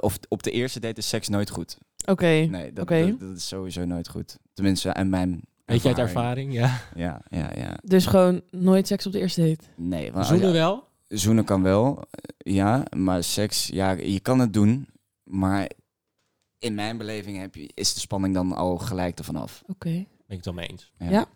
[0.01, 1.79] of op de eerste date is seks nooit goed.
[2.07, 3.07] Oké, Nee, dat, Oké.
[3.11, 4.39] dat, dat is sowieso nooit goed.
[4.55, 6.53] Tenminste, aan mijn Weet je uit ervaring?
[6.53, 6.81] Ja.
[6.95, 7.77] Ja, ja, ja.
[7.83, 9.65] dus gewoon nooit seks op de eerste date.
[9.77, 10.89] Nee, maar Zoenen ja, wel?
[11.09, 12.83] zoenen kan wel, eh, ja.
[12.97, 14.89] Maar seks, ja, je kan het doen.
[15.23, 15.71] Maar
[16.59, 19.62] in mijn beleving heb je, is de spanning dan al gelijk ervan af.
[19.67, 20.93] Oké, Ben ik het wel mee eens.
[20.99, 21.27] Ja?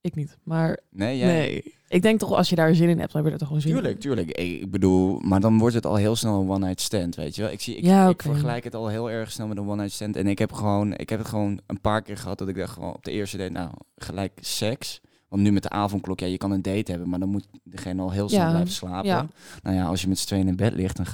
[0.00, 0.38] ik niet.
[0.42, 1.26] Maar Nee, jij?
[1.26, 3.48] nee, ik denk toch als je daar zin in hebt, dan heb je er toch
[3.48, 4.00] gewoon zin Tuurlijk, in.
[4.00, 4.28] tuurlijk.
[4.30, 7.42] Ik ik bedoel, maar dan wordt het al heel snel een one-night stand, weet je
[7.42, 7.50] wel.
[7.50, 8.22] Ik, zie, ik, Ja, ik oké.
[8.28, 10.16] vergelijk het al heel erg snel met een one-night stand.
[10.16, 12.72] En ik heb, gewoon, ik heb het gewoon een paar keer gehad dat ik dacht
[12.72, 15.00] gewoon op de eerste date, nou, gelijk seks.
[15.28, 18.02] Want nu met de avondklok, ja, je kan een date hebben, maar dan moet degene
[18.02, 19.08] al heel snel Ja, blijven slapen.
[19.08, 19.26] ja.
[19.62, 21.06] Nou ja, als je met z'n tweeën in bed ligt, dan...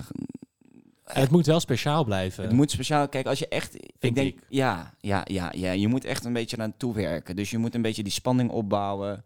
[1.12, 2.44] En het moet wel speciaal blijven.
[2.44, 3.74] Het moet speciaal, kijk, als je echt...
[3.98, 4.40] ik denk, ik.
[4.48, 7.36] Ja, ja, ja, ja, je moet echt een beetje naartoe werken.
[7.36, 9.24] Dus je moet een beetje die spanning opbouwen.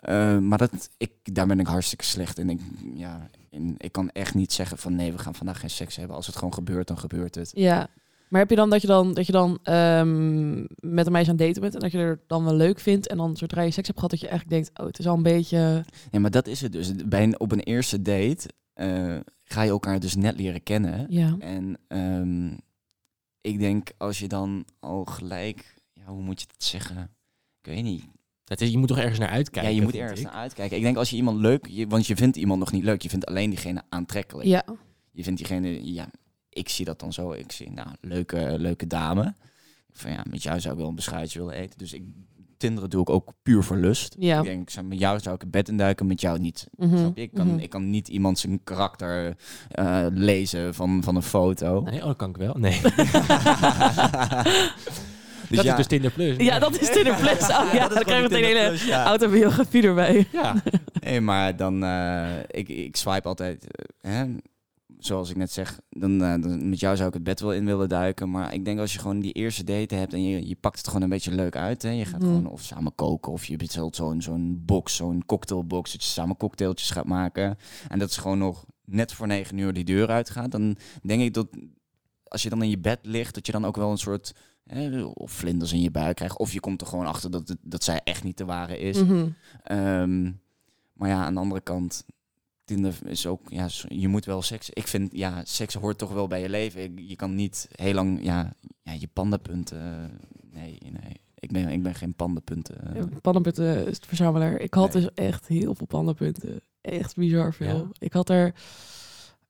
[0.00, 2.50] Eh, maar dat, ik, daar ben ik hartstikke slecht in.
[2.50, 2.60] Ik,
[2.94, 3.74] ja, in.
[3.78, 6.16] ik kan echt niet zeggen van nee, we gaan vandaag geen seks hebben.
[6.16, 7.50] Als het gewoon gebeurt, dan gebeurt het.
[7.54, 7.88] Ja,
[8.30, 11.36] maar heb je dan dat je dan, dat je dan ehm, met een meisje aan
[11.36, 13.70] het daten bent en dat je er dan wel leuk vindt en dan zodra je
[13.70, 15.84] seks hebt gehad dat je eigenlijk denkt, oh, het is al een beetje...
[16.10, 16.94] Ja, maar dat is het dus.
[16.94, 19.16] Bij een, op een eerste date eh,
[19.52, 21.06] ga je elkaar dus net leren kennen.
[21.08, 22.52] Ja, En ehm,
[23.40, 25.74] ik denk als je dan al gelijk...
[25.92, 27.02] Ja, hoe moet je het zeggen?
[27.62, 28.04] Ik weet niet.
[28.44, 29.70] Dat is, je moet toch ergens naar uitkijken?
[29.72, 30.26] ja, je moet ergens ik.
[30.26, 30.76] naar uitkijken.
[30.76, 31.66] Ik denk als je iemand leuk...
[31.66, 33.02] Je, want je vindt iemand nog niet leuk.
[33.02, 34.48] Je vindt alleen diegene aantrekkelijk.
[34.48, 34.64] ja.
[35.12, 35.92] Je vindt diegene...
[35.92, 36.10] Ja,
[36.48, 37.32] ik zie dat dan zo.
[37.32, 39.34] Ik zie, nou, leuke, leuke dame.
[39.92, 41.78] Van ja, met jou zou ik wel een beschuitje willen eten.
[41.78, 42.02] Dus ik...
[42.60, 44.16] Tinderen doe ik ook puur voor lust.
[44.18, 44.38] Ja.
[44.38, 46.66] Ik denk, zou- met jou zou ik het bed induiken, met jou niet.
[46.76, 47.22] Mhm, Snap je?
[47.22, 47.58] Ik kan, mhm.
[47.58, 49.36] ik kan niet iemand zijn karakter
[49.68, 51.80] eh, lezen van, van een foto.
[51.80, 52.54] Nee, oh, dat kan ik wel.
[52.54, 52.80] Nee.
[55.50, 56.36] Dus dat ja, is dus Tinder Plus.
[56.36, 57.48] Ja, dat is Tinder Plus.
[57.60, 59.04] Oh, ja, dan krijgen we gewoon meteen een hele ja.
[59.04, 60.26] autobiografie erbij.
[60.32, 60.54] Ja.
[61.00, 64.24] Nee, maar dan, eh, ik, ik swipe altijd, eh, hè,
[65.00, 67.64] zoals ik net zeg, dan, eh, dan, met jou zou ik het bed wel in
[67.64, 68.30] willen duiken.
[68.30, 70.86] Maar ik denk als je gewoon die eerste date hebt en je, je pakt het
[70.86, 71.82] gewoon een beetje leuk uit.
[71.82, 72.28] Hè, je gaat Mhm.
[72.30, 76.36] gewoon of samen koken of je bestelt zo'n zo'n box, zo'n cocktailbox, dat je samen
[76.36, 77.58] cocktailtjes gaat maken.
[77.88, 80.50] En dat is gewoon nog net voor negen uur die deur uitgaat.
[80.50, 81.46] Dan denk ik dat
[82.24, 84.34] als je dan in je bed ligt, dat je dan ook wel een soort...
[84.66, 86.38] hè, of vlinders in je buik krijgt.
[86.38, 89.02] Of je komt er gewoon achter dat, dat zij echt niet de ware is.
[89.02, 89.26] Mhm.
[89.62, 90.22] Ehm,
[90.92, 92.04] maar ja, aan de andere kant,
[92.74, 94.70] Tinder is ook, ja, je moet wel seks.
[94.70, 97.08] Ik vind, ja, seks hoort toch wel bij je leven.
[97.08, 98.52] Je kan niet heel lang, ja,
[98.82, 99.78] ja je pandapunten.
[99.80, 101.20] eh, nee, nee.
[101.38, 102.94] Ik ben, ik ben geen pandapunten.
[102.96, 103.02] eh.
[103.22, 104.60] Pannenpunten is het verzamelaar.
[104.60, 105.02] Ik had Nee.
[105.02, 106.60] dus echt heel veel pannenpunten.
[106.80, 107.76] Echt bizar veel.
[107.76, 107.88] Ja?
[107.98, 108.54] Ik had er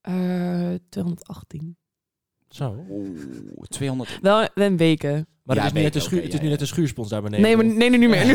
[0.01, 1.77] eh 218.
[2.49, 2.85] Zo.
[2.91, 4.19] Oeh, 200.
[4.23, 5.27] Wel een weken.
[5.43, 7.09] Maar Ja, het, is nu net een schuur, oké, het is nu net een schuurspons
[7.09, 7.45] daar beneden.
[7.47, 8.33] Nee, maar nee, nu niet meer, nu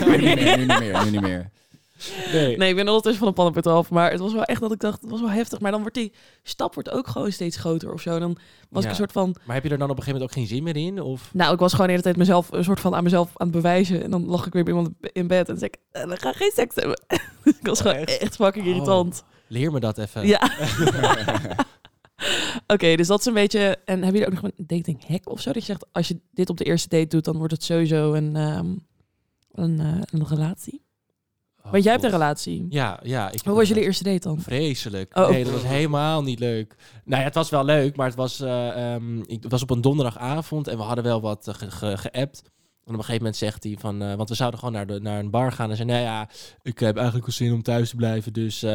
[0.65, 1.51] niet meer, nu niet meer.
[2.34, 2.58] Nee.
[2.58, 3.89] Nee, ik ben ondertussen van de pannenpunt af.
[3.89, 5.60] Maar het was wel echt dat ik dacht, het was wel heftig.
[5.60, 8.20] Maar dan wordt die stap wordt ook gewoon steeds groter of zo.
[8.20, 8.38] Dan
[8.70, 9.36] was ik een soort van...
[9.46, 11.02] Maar heb je er dan op een gegeven moment ook geen zin meer in?
[11.02, 11.30] Of?
[11.34, 13.56] Nou, ik was gewoon de hele tijd mezelf een soort van aan mezelf aan het
[13.56, 14.04] bewijzen.
[14.04, 16.34] En dan lag ik weer bij iemand in bed en zei ik, eh, we gaan
[16.34, 17.02] geen seks hebben.
[17.43, 18.18] ik was Oh, gewoon echt?
[18.18, 19.24] echt fucking irritant.
[19.48, 20.28] Leer me dat even.
[20.28, 20.52] Ja.
[22.68, 23.60] Oké, dus dat is een beetje...
[23.86, 25.52] En hebben jullie ook nog een dating hack of zo?
[25.52, 28.14] Dat je zegt, als je dit op de eerste date doet, dan wordt het sowieso
[28.14, 28.76] een, ehm,
[29.52, 30.84] een, eh, een relatie.
[31.66, 32.66] Oh, Want jij hebt een relatie.
[32.70, 33.32] Ja, ja.
[33.32, 34.39] Ik Hoe was jullie eerste date dan?
[34.39, 35.18] Vreselijk.
[35.18, 35.30] Oh.
[35.30, 36.76] Nee, dat was helemaal niet leuk.
[37.05, 39.70] Nou ja, het was wel leuk, maar het was, eh, ehm, ik, het was op
[39.70, 42.41] een donderdagavond en we hadden wel wat ge- ge- geappt.
[42.43, 44.99] En op een gegeven moment zegt hij van, eh, want we zouden gewoon naar, de,
[44.99, 45.70] naar een bar gaan.
[45.70, 46.30] En zei, nou ja,
[46.61, 48.66] ik heb eigenlijk wel zin om thuis te blijven, dus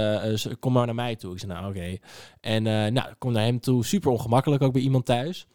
[0.61, 1.33] kom maar naar mij toe.
[1.33, 1.97] Ik zei, nou oké.
[2.41, 5.47] En eh, nou, ik kom naar hem toe, super ongemakkelijk ook bij iemand thuis.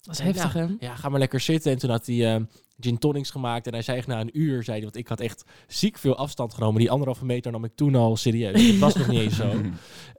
[0.00, 0.66] Dat is heftig, hè?
[0.78, 1.72] Ja, ga maar lekker zitten.
[1.72, 2.40] En toen had hij eh,
[2.80, 3.66] gin tonics gemaakt.
[3.66, 6.16] En hij zei echt na een uur, zei hij, want ik had echt ziek veel
[6.16, 6.80] afstand genomen.
[6.80, 8.66] Die anderhalve meter nam ik toen al serieus.
[8.66, 9.52] Het was nog niet eens zo.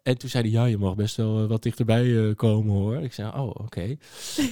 [0.03, 2.97] En toen zei hij, ja, je mag best wel eh, wat dichterbij eh, komen hoor.
[2.97, 3.81] Ik zei, oh, oké.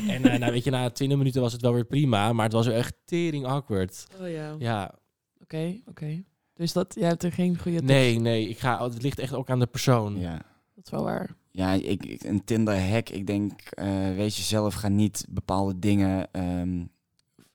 [0.07, 2.33] en eh, nou, weet je, na 20 minuten was het wel weer prima.
[2.33, 4.07] Maar het was wel echt tering awkward.
[4.21, 4.55] Oh ja.
[4.59, 4.95] Ja,
[5.41, 6.23] Oké, oké.
[6.53, 7.91] Dus dat, jij hebt er geen goede tips.
[7.91, 8.49] nee, nee.
[8.49, 10.19] Ik ga, het ligt echt ook aan de persoon.
[10.19, 10.41] Ja.
[10.75, 11.35] Dat is wel waar.
[11.51, 13.09] Ja, ik, ik- een Tinder-hack.
[13.09, 16.85] Ik denk, eh wees jezelf, ga niet bepaalde dingen ehm,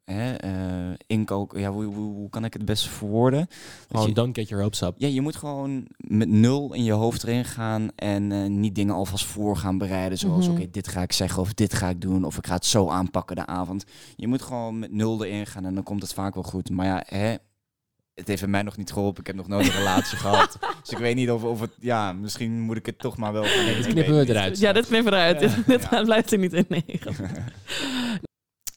[0.04, 1.60] hè, eh, inkoken.
[1.60, 3.46] Ja, hoe, hoe, hoe kan ik het best verwoorden?
[3.90, 4.94] Gewoon je- don't get your hopes up.
[4.96, 8.94] ja, je moet gewoon met nul in je hoofd erin gaan en eh, niet dingen
[8.94, 10.18] alvast voor gaan bereiden.
[10.18, 10.56] Zoals, Mhm.
[10.56, 12.88] oké, dit ga ik zeggen of dit ga ik doen of ik ga het zo
[12.88, 13.84] aanpakken de avond.
[14.16, 16.70] Je moet gewoon met nul erin gaan en dan komt het vaak wel goed.
[16.70, 17.34] Maar ja, hè,
[18.14, 19.20] het heeft mij nog niet geholpen.
[19.20, 20.58] Ik heb nog nooit een relatie gehad.
[20.80, 23.42] Dus ik weet niet of, of het, ja, misschien moet ik het toch maar wel
[23.42, 24.58] dit knippen we eruit.
[24.58, 25.40] Ja, dit knippen we eruit.
[25.40, 25.46] Ja.
[25.48, 26.02] Dit, dit Ja.
[26.02, 26.64] blijft er niet in.
[26.68, 26.84] Nee.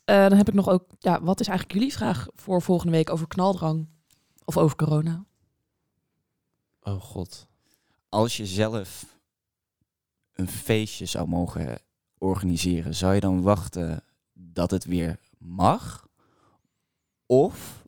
[0.05, 0.85] Eh, dan heb ik nog ook...
[0.99, 3.87] Ja, wat is eigenlijk jullie vraag voor volgende week over knaldrang?
[4.45, 5.25] Of over corona?
[6.81, 7.47] Oh god.
[8.09, 9.17] als je zelf
[10.33, 11.79] een feestje zou mogen
[12.17, 14.03] organiseren, zou je dan wachten
[14.33, 16.07] dat het weer mag?
[17.25, 17.85] Of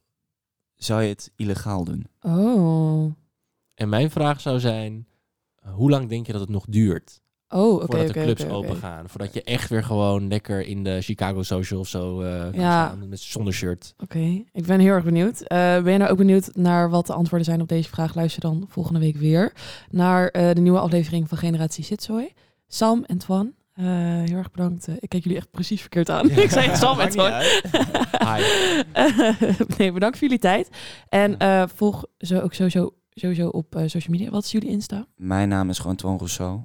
[0.76, 2.08] zou je het illegaal doen?
[2.22, 3.14] Oh.
[3.74, 5.08] En mijn vraag zou zijn,
[5.62, 7.22] hoe lang denk je dat het nog duurt?
[7.50, 9.10] Oh, oké, voordat de clubs open gaan.
[9.10, 12.86] Voordat je echt weer gewoon lekker in de Chicago Social of zo eh kan Ja.
[12.86, 13.10] staan.
[13.10, 13.94] Met, zonder shirt.
[14.04, 15.42] Oké, ik ben heel erg benieuwd.
[15.42, 18.16] Eh, ben je nou ook benieuwd naar wat de antwoorden zijn op deze vraag?
[18.16, 19.54] Luister dan volgende week weer
[19.90, 22.34] naar eh, de nieuwe aflevering van Generatie Sitsoy.
[22.68, 23.86] Sam en Twan, eh,
[24.26, 24.88] heel erg bedankt.
[25.00, 26.30] Ik kijk jullie echt precies verkeerd aan.
[26.46, 27.32] ik zei Sam en Twan.
[28.20, 28.44] Hi.
[29.78, 30.70] nee, bedankt voor jullie tijd.
[31.10, 34.30] En eh, volg zo ook sowieso, sowieso op eh, social media.
[34.30, 35.06] Wat is jullie Insta?
[35.16, 36.60] Mijn naam is gewoon Twan Rousseau.